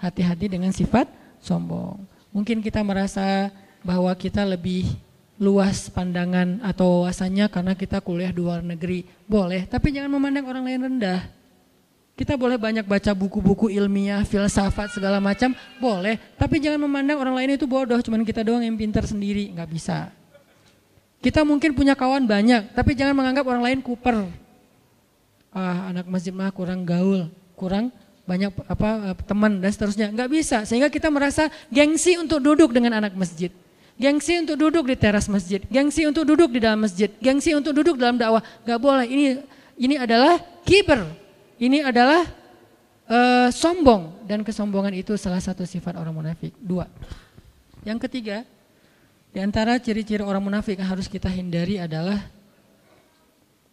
[0.00, 1.06] Hati-hati dengan sifat
[1.38, 2.02] sombong.
[2.34, 3.52] Mungkin kita merasa
[3.86, 4.90] bahwa kita lebih
[5.38, 9.06] luas pandangan atau wawasannya karena kita kuliah di luar negeri.
[9.24, 11.30] Boleh, tapi jangan memandang orang lain rendah.
[12.18, 16.18] Kita boleh banyak baca buku-buku ilmiah, filsafat segala macam, boleh.
[16.34, 20.10] Tapi jangan memandang orang lain itu bodoh, cuman kita doang yang pintar sendiri, nggak bisa.
[21.22, 24.26] Kita mungkin punya kawan banyak, tapi jangan menganggap orang lain kuper.
[25.54, 27.94] Ah, anak masjid mah kurang gaul, kurang
[28.26, 30.10] banyak apa teman dan seterusnya.
[30.10, 33.54] Nggak bisa, sehingga kita merasa gengsi untuk duduk dengan anak masjid.
[33.98, 37.98] Gengsi untuk duduk di teras masjid, gengsi untuk duduk di dalam masjid, gengsi untuk duduk
[37.98, 38.46] dalam dakwah.
[38.62, 39.10] Gak boleh.
[39.10, 39.42] Ini
[39.74, 41.02] ini adalah kiber.
[41.58, 42.22] Ini adalah
[43.10, 46.54] uh, sombong dan kesombongan itu salah satu sifat orang munafik.
[46.62, 46.86] Dua.
[47.82, 48.46] Yang ketiga,
[49.34, 52.22] di antara ciri-ciri orang munafik yang harus kita hindari adalah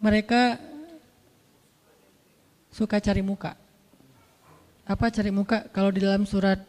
[0.02, 0.58] mereka
[2.74, 3.54] suka cari muka.
[4.86, 5.66] Apa cari muka?
[5.70, 6.62] Kalau di dalam surat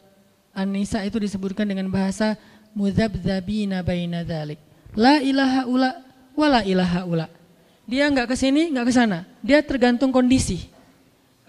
[0.58, 2.34] An-Nisa itu disebutkan dengan bahasa
[2.78, 4.62] muzabzabina baina dzalik.
[4.94, 5.90] La ilaha ula
[6.38, 7.28] wala ilaha ula.
[7.90, 9.26] Dia nggak ke sini, nggak ke sana.
[9.42, 10.70] Dia tergantung kondisi.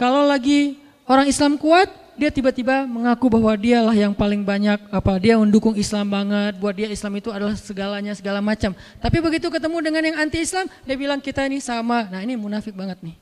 [0.01, 5.39] Kalau lagi orang Islam kuat, dia tiba-tiba mengaku bahwa dialah yang paling banyak apa dia
[5.39, 8.75] mendukung Islam banget, buat dia Islam itu adalah segalanya segala macam.
[8.99, 12.11] Tapi begitu ketemu dengan yang anti Islam, dia bilang kita ini sama.
[12.11, 13.19] Nah, ini munafik banget nih.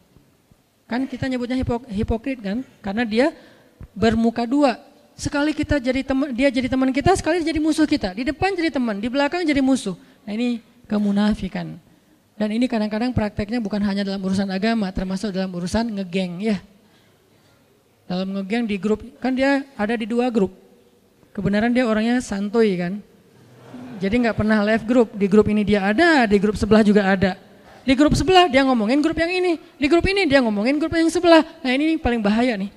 [0.87, 2.63] Kan kita nyebutnya hipok hipokrit kan?
[2.79, 3.27] Karena dia
[3.93, 4.79] bermuka dua.
[5.17, 8.13] Sekali kita jadi teman, dia jadi teman kita, sekali jadi musuh kita.
[8.13, 9.97] Di depan jadi teman, di belakang jadi musuh.
[10.29, 11.81] Nah ini kemunafikan.
[12.37, 16.61] Dan ini kadang-kadang prakteknya bukan hanya dalam urusan agama, termasuk dalam urusan ngegeng ya.
[18.05, 20.53] Dalam ngegeng di grup, kan dia ada di dua grup.
[21.33, 23.01] Kebenaran dia orangnya santuy kan.
[23.97, 25.17] Jadi nggak pernah left grup.
[25.17, 27.41] Di grup ini dia ada, di grup sebelah juga ada.
[27.89, 29.57] Di grup sebelah dia ngomongin grup yang ini.
[29.81, 31.41] Di grup ini dia ngomongin grup yang sebelah.
[31.65, 32.69] Nah ini paling bahaya nih.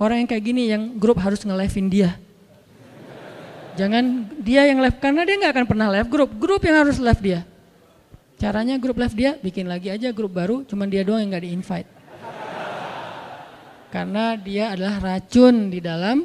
[0.00, 2.10] Orang yang kayak gini yang grup harus nge-live-in dia.
[3.76, 6.30] Jangan dia yang live karena dia nggak akan pernah live grup.
[6.40, 7.40] Grup yang harus live dia.
[8.40, 11.88] Caranya grup live dia bikin lagi aja grup baru, cuman dia doang yang nggak di-invite.
[13.92, 16.24] Karena dia adalah racun di dalam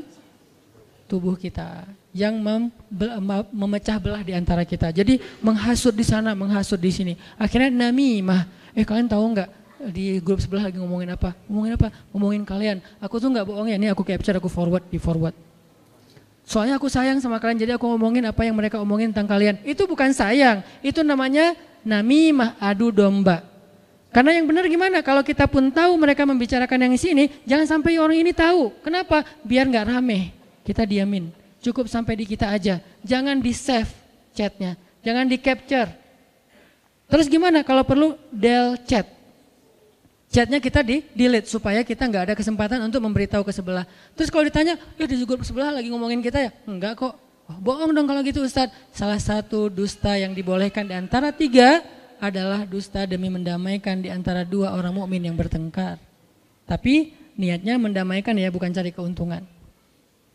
[1.11, 1.83] tubuh kita
[2.15, 2.71] yang mem,
[3.51, 4.95] memecah belah di antara kita.
[4.95, 7.13] Jadi menghasut di sana, menghasut di sini.
[7.35, 8.71] Akhirnya namimah.
[8.71, 11.35] Eh kalian tahu nggak di grup sebelah lagi ngomongin apa?
[11.47, 11.87] Ngomongin apa?
[12.15, 12.77] Ngomongin kalian.
[13.03, 15.35] Aku tuh nggak bohong ya, ini aku capture, aku forward, di forward.
[16.45, 19.57] Soalnya aku sayang sama kalian, jadi aku ngomongin apa yang mereka omongin tentang kalian.
[19.65, 23.41] Itu bukan sayang, itu namanya namimah adu domba.
[24.13, 25.03] Karena yang benar gimana?
[25.03, 28.71] Kalau kita pun tahu mereka membicarakan yang di sini, jangan sampai orang ini tahu.
[28.79, 29.25] Kenapa?
[29.43, 30.31] Biar nggak rame.
[30.63, 31.33] Kita diamin.
[31.65, 32.77] cukup sampai di kita aja.
[33.01, 33.89] Jangan di save
[34.37, 35.89] chatnya, jangan di capture.
[37.09, 39.14] Terus gimana kalau perlu del chat?
[40.35, 43.87] Chatnya kita di delete supaya kita nggak ada kesempatan untuk memberitahu ke sebelah.
[44.19, 46.51] Terus kalau ditanya, ya di grup sebelah lagi ngomongin kita ya?
[46.67, 47.15] Enggak kok.
[47.47, 48.75] Oh, bohong dong kalau gitu Ustadz.
[48.91, 51.79] Salah satu dusta yang dibolehkan di antara tiga
[52.19, 56.03] adalah dusta demi mendamaikan di antara dua orang mukmin yang bertengkar.
[56.67, 59.39] Tapi niatnya mendamaikan ya bukan cari keuntungan.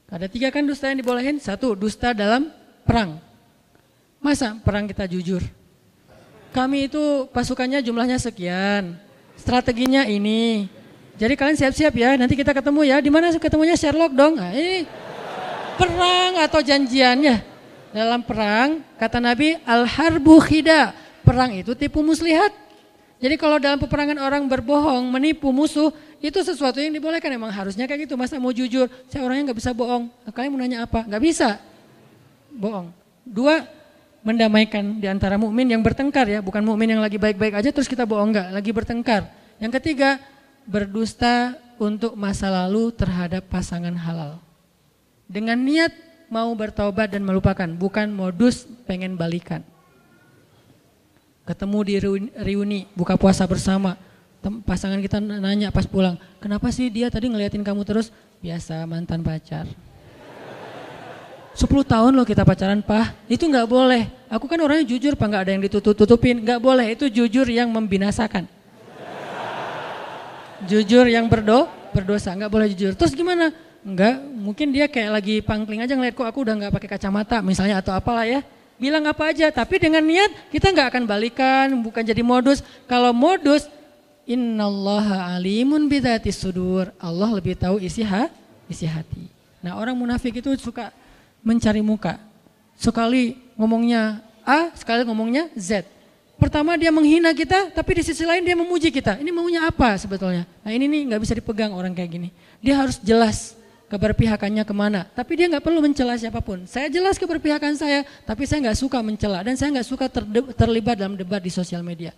[0.09, 1.37] Ada tiga kan dusta yang dibolehin.
[1.37, 2.49] Satu, dusta dalam
[2.89, 3.21] perang.
[4.17, 5.45] Masa perang kita jujur?
[6.57, 9.10] Kami itu pasukannya jumlahnya sekian.
[9.41, 10.68] Strateginya ini.
[11.16, 12.97] Jadi kalian siap-siap ya, nanti kita ketemu ya.
[13.01, 14.36] Di mana ketemunya Sherlock dong?
[14.36, 14.84] Nah, ini
[15.80, 17.41] perang atau janjiannya.
[17.91, 20.93] Dalam perang, kata Nabi, al-harbu khida.
[21.24, 22.53] Perang itu tipu muslihat.
[23.20, 25.93] Jadi kalau dalam peperangan orang berbohong, menipu musuh,
[26.24, 27.28] itu sesuatu yang dibolehkan.
[27.32, 28.16] Emang harusnya kayak gitu.
[28.16, 30.09] Masa mau jujur, saya orangnya nggak bisa bohong.
[30.32, 31.05] Kalian mau nanya apa?
[31.05, 31.61] Nggak bisa.
[32.49, 32.88] Bohong.
[33.28, 33.61] Dua,
[34.21, 38.05] mendamaikan di antara mukmin yang bertengkar ya, bukan mukmin yang lagi baik-baik aja terus kita
[38.05, 39.29] bohong enggak, lagi bertengkar.
[39.61, 40.21] Yang ketiga,
[40.68, 44.37] berdusta untuk masa lalu terhadap pasangan halal.
[45.25, 45.93] Dengan niat
[46.29, 49.64] mau bertobat dan melupakan, bukan modus pengen balikan.
[51.49, 51.95] Ketemu di
[52.37, 53.97] reuni, buka puasa bersama,
[54.62, 58.12] pasangan kita nanya pas pulang, kenapa sih dia tadi ngeliatin kamu terus?
[58.41, 59.66] Biasa mantan pacar.
[61.55, 63.27] 10 tahun loh kita pacaran, Pak.
[63.27, 64.07] Itu nggak boleh.
[64.31, 66.47] Aku kan orangnya jujur, Pak, nggak ada yang ditutup-tutupin.
[66.47, 68.47] Nggak boleh, itu jujur yang membinasakan.
[70.71, 72.93] Jujur yang berdo, berdosa, nggak boleh jujur.
[72.95, 73.51] Terus gimana?
[73.81, 77.81] Enggak, mungkin dia kayak lagi pangkling aja ngeliat kok aku udah nggak pakai kacamata misalnya
[77.81, 78.45] atau apalah ya.
[78.77, 82.61] Bilang apa aja, tapi dengan niat kita nggak akan balikan, bukan jadi modus.
[82.85, 83.69] Kalau modus,
[84.29, 86.93] innallaha alimun bidati sudur.
[87.01, 88.29] Allah lebih tahu isi ha,
[88.69, 89.33] isi hati.
[89.61, 90.93] Nah orang munafik itu suka
[91.45, 92.20] mencari muka.
[92.76, 95.84] Sekali ngomongnya A, sekali ngomongnya Z.
[96.41, 99.20] Pertama dia menghina kita, tapi di sisi lain dia memuji kita.
[99.20, 100.49] Ini maunya apa sebetulnya?
[100.64, 102.28] Nah ini nih nggak bisa dipegang orang kayak gini.
[102.64, 103.53] Dia harus jelas
[103.93, 105.05] keberpihakannya ke mana.
[105.12, 106.64] Tapi dia nggak perlu mencela siapa pun.
[106.64, 110.09] Saya jelas keberpihakan saya, tapi saya nggak suka mencela dan saya nggak suka
[110.57, 112.16] terlibat dalam debat di sosial media.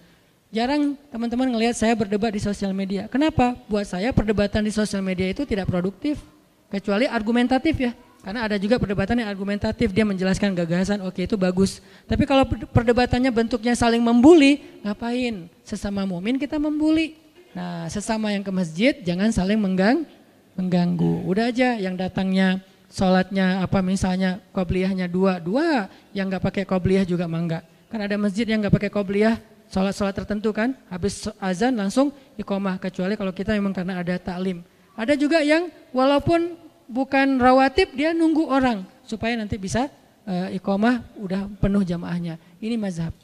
[0.53, 3.09] Jarang teman-teman ngelihat saya berdebat di sosial media.
[3.11, 3.59] Kenapa?
[3.67, 6.21] Buat saya perdebatan di sosial media itu tidak produktif,
[6.69, 7.97] kecuali argumentatif ya.
[8.23, 11.83] Karena ada juga perdebatan yang argumentatif, dia menjelaskan gagasan, oke okay, itu bagus.
[12.07, 15.51] Tapi kalau perdebatannya bentuknya saling membuli, ngapain?
[15.67, 17.19] Sesama mumin kita membuli.
[17.51, 20.07] Nah, sesama yang ke masjid jangan saling menggang,
[20.55, 21.27] mengganggu.
[21.27, 22.63] Udah aja yang datangnya
[22.95, 27.67] sholatnya apa misalnya kobliyahnya dua, dua yang nggak pakai kobliyah juga mangga.
[27.91, 33.19] Kan ada masjid yang nggak pakai kobliyah, sholat-sholat tertentu kan, habis azan langsung ikomah kecuali
[33.19, 34.63] kalau kita memang karena ada taklim.
[34.95, 36.57] Ada juga yang walaupun
[36.93, 39.89] bukan rawatib dia nunggu orang supaya nanti bisa
[40.29, 42.37] uh, iqomah udah penuh jamaahnya.
[42.61, 43.17] Ini mazhab.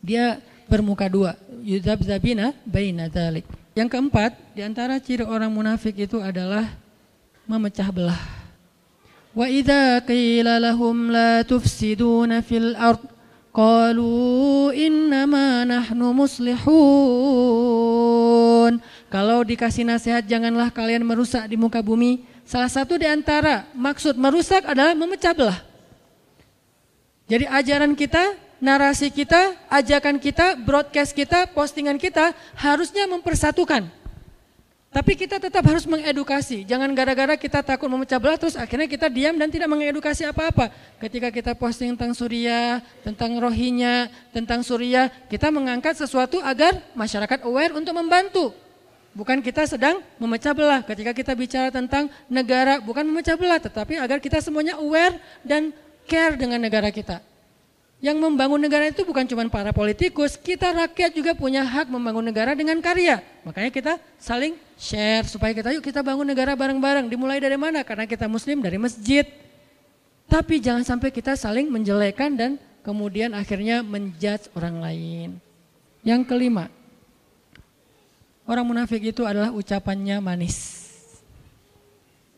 [0.00, 3.44] Dia bermuka dua, yudhab zabina baina dzalik.
[3.76, 6.64] Yang keempat, di antara ciri orang munafik itu adalah
[7.44, 8.18] memecah belah.
[9.30, 12.98] Wa idza qila lahum la tufsiduna fil ard
[13.54, 16.70] qalu innama nahnu muslihun.
[19.10, 24.66] Kalau dikasih nasihat janganlah kalian merusak di muka bumi, Salah satu di antara maksud merusak
[24.66, 25.62] adalah memecah belah.
[27.30, 33.86] Jadi ajaran kita, narasi kita, ajakan kita, broadcast kita, postingan kita harusnya mempersatukan.
[34.90, 36.66] Tapi kita tetap harus mengedukasi.
[36.66, 40.74] Jangan gara-gara kita takut memecah belah terus akhirnya kita diam dan tidak mengedukasi apa-apa.
[40.98, 47.78] Ketika kita posting tentang Surya, tentang Rohinya, tentang Surya, kita mengangkat sesuatu agar masyarakat aware
[47.78, 48.50] untuk membantu.
[49.10, 54.22] Bukan kita sedang memecah belah ketika kita bicara tentang negara, bukan memecah belah, tetapi agar
[54.22, 55.74] kita semuanya aware dan
[56.06, 57.18] care dengan negara kita.
[58.00, 62.56] Yang membangun negara itu bukan cuma para politikus, kita rakyat juga punya hak membangun negara
[62.56, 63.20] dengan karya.
[63.44, 67.12] Makanya kita saling share supaya kita yuk kita bangun negara bareng-bareng.
[67.12, 67.84] Dimulai dari mana?
[67.84, 69.28] Karena kita muslim dari masjid.
[70.24, 72.50] Tapi jangan sampai kita saling menjelekan dan
[72.80, 75.28] kemudian akhirnya menjudge orang lain.
[76.00, 76.72] Yang kelima,
[78.50, 80.82] Orang munafik itu adalah ucapannya manis.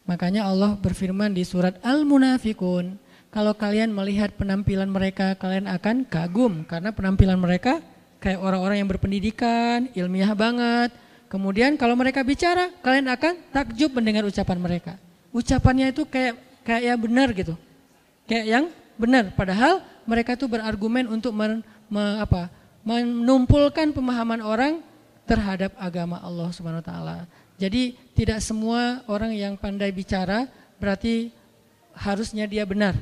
[0.04, 3.00] Makanya Allah berfirman di surat Al-Munafikun,
[3.32, 7.80] kalau kalian melihat penampilan mereka, kalian akan kagum karena penampilan mereka
[8.20, 10.92] kayak orang-orang yang berpendidikan, ilmiah banget.
[11.32, 15.00] Kemudian kalau mereka bicara, kalian akan takjub mendengar ucapan mereka.
[15.32, 17.56] Ucapannya itu kayak kayak ya benar gitu.
[18.28, 18.64] Kayak yang
[19.00, 22.52] benar padahal mereka tuh berargumen untuk men, me, apa,
[22.84, 24.91] menumpulkan pemahaman orang
[25.26, 27.18] terhadap agama Allah Subhanahu wa taala.
[27.60, 30.50] Jadi tidak semua orang yang pandai bicara
[30.82, 31.30] berarti
[31.94, 32.98] harusnya dia benar.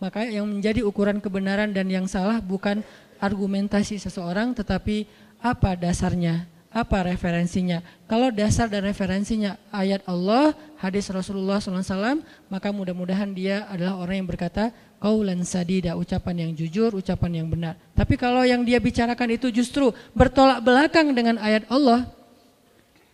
[0.00, 2.80] Maka yang menjadi ukuran kebenaran dan yang salah bukan
[3.20, 5.04] argumentasi seseorang tetapi
[5.42, 7.84] apa dasarnya, apa referensinya.
[8.08, 14.28] Kalau dasar dan referensinya ayat Allah, hadis Rasulullah SAW, maka mudah-mudahan dia adalah orang yang
[14.30, 17.74] berkata kaulan sadida, ucapan yang jujur, ucapan yang benar.
[17.96, 22.06] Tapi kalau yang dia bicarakan itu justru bertolak belakang dengan ayat Allah,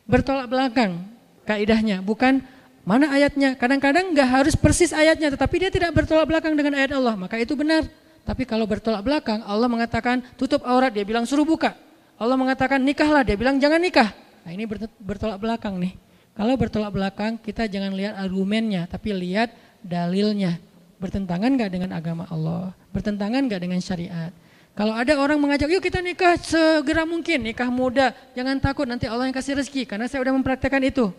[0.04, 1.06] bertolak belakang
[1.46, 2.42] kaidahnya, bukan
[2.86, 3.58] Mana ayatnya?
[3.58, 7.58] Kadang-kadang nggak harus persis ayatnya, tetapi dia tidak bertolak belakang dengan ayat Allah, maka itu
[7.58, 7.82] benar.
[8.22, 11.74] Tapi kalau bertolak belakang, Allah mengatakan tutup aurat, dia bilang suruh buka.
[12.14, 14.14] Allah mengatakan nikahlah, dia bilang jangan nikah.
[14.46, 14.70] Nah ini
[15.02, 15.98] bertolak belakang nih.
[16.38, 19.50] Kalau bertolak belakang, kita jangan lihat argumennya, tapi lihat
[19.82, 20.62] dalilnya.
[20.96, 22.72] Bertentangan nggak dengan agama Allah?
[22.92, 24.32] Bertentangan nggak dengan syariat?
[24.76, 29.24] Kalau ada orang mengajak, yuk kita nikah segera mungkin, nikah muda, jangan takut nanti Allah
[29.24, 31.16] yang kasih rezeki, karena saya udah mempraktekkan itu.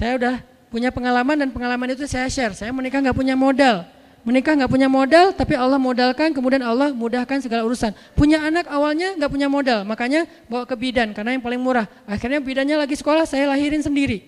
[0.00, 0.34] Saya udah
[0.72, 2.56] punya pengalaman dan pengalaman itu saya share.
[2.56, 3.84] Saya menikah nggak punya modal.
[4.24, 7.92] Menikah nggak punya modal, tapi Allah modalkan, kemudian Allah mudahkan segala urusan.
[8.16, 11.84] Punya anak awalnya nggak punya modal, makanya bawa ke bidan karena yang paling murah.
[12.08, 14.24] Akhirnya bidannya lagi sekolah, saya lahirin sendiri.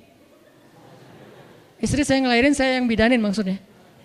[1.81, 3.57] Istri saya ngelahirin, saya yang bidanin maksudnya.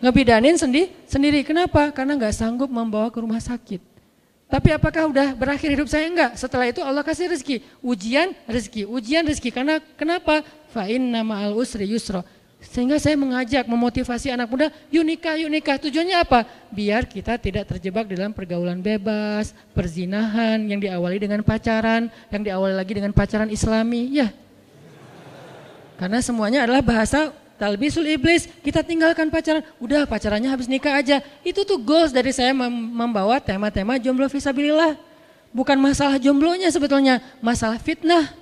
[0.01, 1.45] Ngebidanin sendi, sendiri.
[1.45, 1.93] Kenapa?
[1.93, 3.79] Karena nggak sanggup membawa ke rumah sakit.
[4.51, 6.11] Tapi apakah udah berakhir hidup saya?
[6.11, 6.35] Enggak.
[6.35, 7.63] Setelah itu Allah kasih rezeki.
[7.79, 9.49] Ujian rezeki, ujian rezeki.
[9.53, 10.43] Karena kenapa?
[10.75, 12.25] Fa'in nama al usri yusro.
[12.61, 15.81] Sehingga saya mengajak, memotivasi anak muda, yuk nikah, yuk nikah.
[15.81, 16.45] Tujuannya apa?
[16.69, 22.93] Biar kita tidak terjebak dalam pergaulan bebas, perzinahan yang diawali dengan pacaran, yang diawali lagi
[22.93, 24.13] dengan pacaran islami.
[24.13, 24.29] Ya,
[26.01, 27.29] karena semuanya adalah bahasa
[27.61, 31.21] talbisul iblis, kita tinggalkan pacaran, udah pacarannya habis nikah aja.
[31.45, 34.97] Itu tuh goals dari saya membawa tema-tema jomblo visabilillah.
[35.53, 38.33] Bukan masalah jomblonya sebetulnya, masalah fitnah.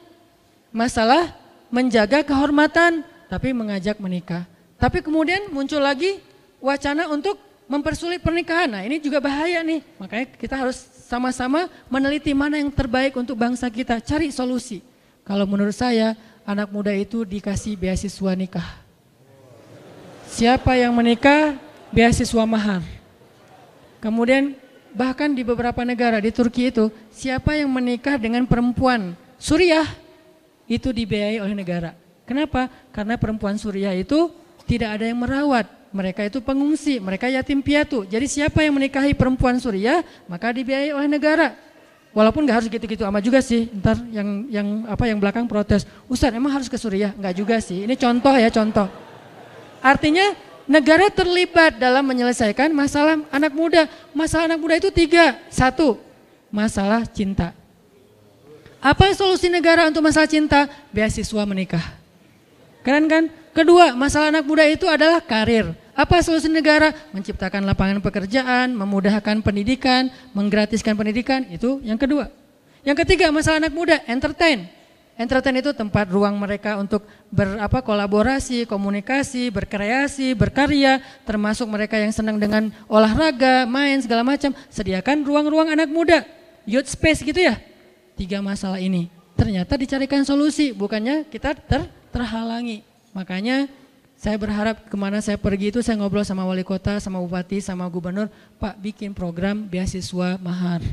[0.71, 1.35] Masalah
[1.67, 4.47] menjaga kehormatan, tapi mengajak menikah.
[4.79, 6.23] Tapi kemudian muncul lagi
[6.63, 7.35] wacana untuk
[7.67, 8.71] mempersulit pernikahan.
[8.71, 9.83] Nah ini juga bahaya nih.
[9.99, 10.79] Makanya kita harus
[11.11, 13.99] sama-sama meneliti mana yang terbaik untuk bangsa kita.
[13.99, 14.79] Cari solusi.
[15.27, 16.15] Kalau menurut saya
[16.47, 18.88] anak muda itu dikasih beasiswa nikah.
[20.29, 21.57] Siapa yang menikah
[21.89, 22.85] beasiswa mahar.
[23.97, 24.53] Kemudian
[24.93, 29.89] bahkan di beberapa negara di Turki itu siapa yang menikah dengan perempuan Suriah
[30.69, 31.97] itu dibiayai oleh negara.
[32.29, 32.69] Kenapa?
[32.93, 34.29] Karena perempuan Suriah itu
[34.69, 35.65] tidak ada yang merawat.
[35.89, 38.05] Mereka itu pengungsi, mereka yatim piatu.
[38.05, 41.57] Jadi siapa yang menikahi perempuan Suriah maka dibiayai oleh negara.
[42.13, 43.65] Walaupun nggak harus gitu-gitu amat juga sih.
[43.73, 47.17] Ntar yang yang apa yang belakang protes, Ustaz emang harus ke Suriah?
[47.17, 47.89] Nggak juga sih.
[47.89, 49.08] Ini contoh ya contoh.
[49.79, 50.35] Artinya
[50.69, 53.89] negara terlibat dalam menyelesaikan masalah anak muda.
[54.13, 55.39] Masalah anak muda itu tiga.
[55.49, 55.97] Satu,
[56.53, 57.55] masalah cinta.
[58.79, 60.71] Apa solusi negara untuk masalah cinta?
[60.95, 61.83] Beasiswa menikah.
[62.79, 63.27] Keren kan?
[63.51, 65.75] Kedua, masalah anak muda itu adalah karir.
[65.91, 66.95] Apa solusi negara?
[67.11, 71.43] Menciptakan lapangan pekerjaan, memudahkan pendidikan, menggratiskan pendidikan.
[71.51, 72.31] Itu yang kedua.
[72.87, 74.71] Yang ketiga, masalah anak muda, entertain.
[75.19, 82.39] Entertain itu tempat ruang mereka untuk berapa kolaborasi, komunikasi, berkreasi, berkarya, termasuk mereka yang senang
[82.39, 84.55] dengan olahraga, main segala macam.
[84.71, 86.23] Sediakan ruang-ruang anak muda,
[86.63, 87.59] youth space gitu ya.
[88.15, 92.83] Tiga masalah ini ternyata dicarikan solusi, bukannya kita ter terhalangi.
[93.15, 93.71] Makanya
[94.19, 97.87] saya berharap ke mana saya pergi itu saya ngobrol sama wali kota, sama bupati, sama
[97.87, 98.27] gubernur,
[98.59, 100.83] Pak bikin program beasiswa mahar.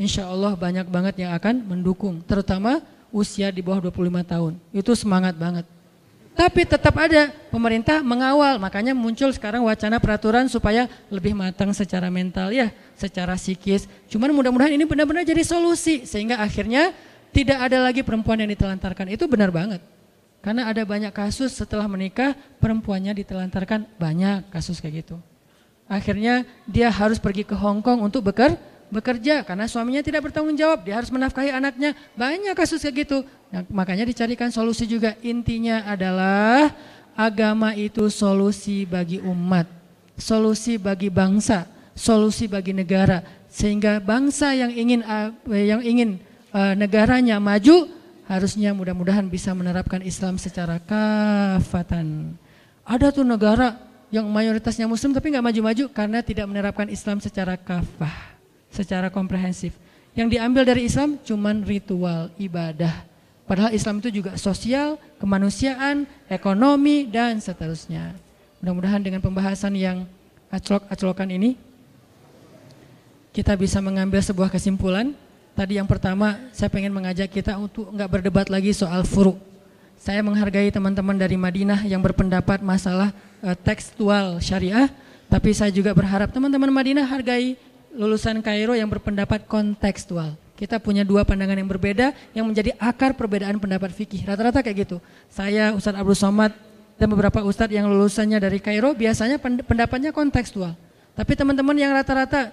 [0.00, 2.80] Insya Allah banyak banget yang akan mendukung, terutama
[3.12, 4.52] usia di bawah 25 tahun.
[4.72, 5.64] Itu semangat banget.
[6.38, 12.54] Tapi tetap ada pemerintah mengawal, makanya muncul sekarang wacana peraturan supaya lebih matang secara mental
[12.54, 13.90] ya, secara psikis.
[14.06, 16.94] Cuman mudah-mudahan ini benar-benar jadi solusi sehingga akhirnya
[17.34, 19.10] tidak ada lagi perempuan yang ditelantarkan.
[19.10, 19.82] Itu benar banget.
[20.38, 25.18] Karena ada banyak kasus setelah menikah perempuannya ditelantarkan banyak kasus kayak gitu.
[25.90, 28.54] Akhirnya dia harus pergi ke Hong Kong untuk beker,
[28.88, 31.92] bekerja karena suaminya tidak bertanggung jawab, dia harus menafkahi anaknya.
[32.16, 33.24] Banyak kasus kayak gitu.
[33.52, 35.16] Nah, makanya dicarikan solusi juga.
[35.20, 36.72] Intinya adalah
[37.16, 39.68] agama itu solusi bagi umat,
[40.16, 43.24] solusi bagi bangsa, solusi bagi negara.
[43.48, 46.20] Sehingga bangsa yang ingin uh, yang ingin
[46.52, 47.88] uh, negaranya maju
[48.28, 52.36] harusnya mudah-mudahan bisa menerapkan Islam secara kafatan.
[52.84, 58.37] Ada tuh negara yang mayoritasnya muslim tapi nggak maju-maju karena tidak menerapkan Islam secara kafah
[58.72, 59.74] secara komprehensif.
[60.16, 63.06] Yang diambil dari Islam cuman ritual ibadah.
[63.48, 68.12] Padahal Islam itu juga sosial, kemanusiaan, ekonomi, dan seterusnya.
[68.60, 70.04] Mudah-mudahan dengan pembahasan yang
[70.52, 71.56] aclok-aclokan ini,
[73.32, 75.16] kita bisa mengambil sebuah kesimpulan.
[75.56, 79.38] Tadi yang pertama, saya pengen mengajak kita untuk nggak berdebat lagi soal furuk.
[79.98, 83.10] saya menghargai teman-teman dari Madinah yang berpendapat masalah
[83.42, 84.86] uh, tekstual syariah,
[85.26, 87.58] tapi saya juga berharap teman-teman Madinah hargai
[87.94, 90.36] lulusan Kairo yang berpendapat kontekstual.
[90.58, 94.26] Kita punya dua pandangan yang berbeda yang menjadi akar perbedaan pendapat fikih.
[94.26, 94.96] Rata-rata kayak gitu.
[95.30, 96.50] Saya, Ustadz Abdul Somad,
[96.98, 100.74] dan beberapa ustadz yang lulusannya dari Kairo biasanya pendapatnya kontekstual.
[101.14, 102.50] Tapi teman-teman yang rata-rata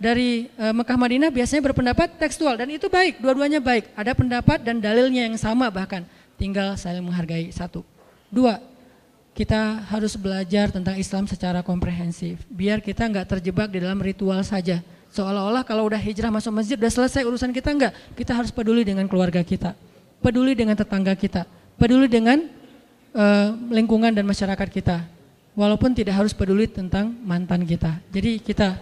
[0.00, 3.92] dari e, Mekah Madinah biasanya berpendapat tekstual dan itu baik, dua-duanya baik.
[3.92, 6.08] Ada pendapat dan dalilnya yang sama bahkan.
[6.40, 7.84] Tinggal saling menghargai satu.
[8.32, 8.58] Dua,
[9.32, 12.44] kita harus belajar tentang Islam secara komprehensif.
[12.52, 14.84] Biar kita nggak terjebak di dalam ritual saja.
[15.12, 17.92] Seolah-olah kalau udah hijrah masuk masjid udah selesai urusan kita enggak.
[18.16, 19.76] Kita harus peduli dengan keluarga kita.
[20.20, 21.48] Peduli dengan tetangga kita.
[21.80, 22.44] Peduli dengan
[23.16, 25.04] uh, lingkungan dan masyarakat kita.
[25.52, 28.00] Walaupun tidak harus peduli tentang mantan kita.
[28.08, 28.80] Jadi kita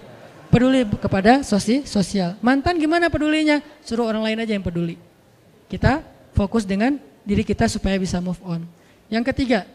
[0.50, 2.38] peduli kepada sosi, sosial.
[2.42, 3.62] Mantan gimana pedulinya?
[3.82, 4.98] Suruh orang lain aja yang peduli.
[5.70, 6.02] Kita
[6.34, 8.62] fokus dengan diri kita supaya bisa move on.
[9.10, 9.66] Yang ketiga,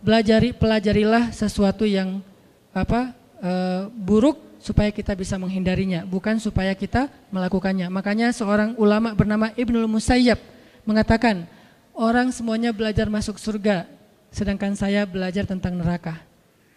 [0.00, 2.24] belajari pelajarilah sesuatu yang
[2.72, 7.88] apa uh, buruk supaya kita bisa menghindarinya, bukan supaya kita melakukannya.
[7.88, 10.36] Makanya seorang ulama bernama Ibnul Musayyab
[10.84, 11.48] mengatakan,
[11.96, 13.88] orang semuanya belajar masuk surga,
[14.28, 16.20] sedangkan saya belajar tentang neraka.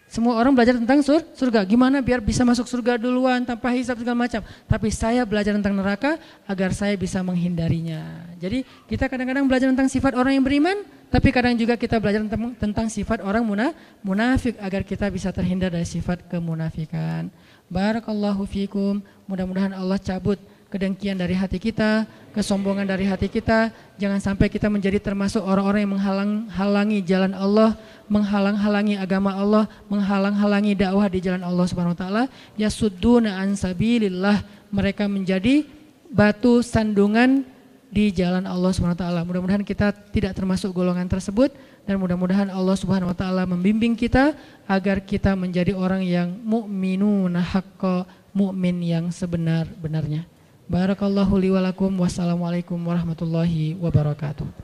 [0.08, 4.28] Semua orang belajar tentang sur, surga, gimana biar bisa masuk surga duluan tanpa hisap segala
[4.28, 4.46] macam.
[4.46, 8.30] Tapi saya belajar tentang neraka agar saya bisa menghindarinya.
[8.38, 12.58] Jadi kita kadang-kadang belajar tentang sifat orang yang beriman, tapi kadang juga kita belajar tentang,
[12.58, 13.70] tentang sifat orang muna,
[14.02, 17.30] munafik agar kita bisa terhindar dari sifat kemunafikan.
[17.70, 18.98] Barakallahu fikum.
[19.30, 20.42] Mudah-mudahan Allah cabut
[20.74, 22.02] kedengkian dari hati kita,
[22.34, 23.70] kesombongan dari hati kita.
[23.94, 27.78] Jangan sampai kita menjadi termasuk orang-orang yang menghalang-halangi jalan Allah,
[28.10, 32.24] menghalang-halangi agama Allah, menghalang-halangi dakwah di jalan Allah Subhanahu wa taala.
[32.58, 34.42] Yasudduna an sabilillah.
[34.74, 35.62] Mereka menjadi
[36.10, 37.53] batu sandungan
[37.94, 39.20] di jalan Allah Subhanahu wa taala.
[39.22, 41.54] Mudah-mudahan kita tidak termasuk golongan tersebut
[41.86, 44.34] dan mudah-mudahan Allah Subhanahu wa taala membimbing kita
[44.66, 48.02] agar kita menjadi orang yang mukminuna haqqo,
[48.34, 50.26] mukmin yang sebenar-benarnya.
[50.66, 54.63] Barakallahu li walakum wassalamualaikum warahmatullahi wabarakatuh.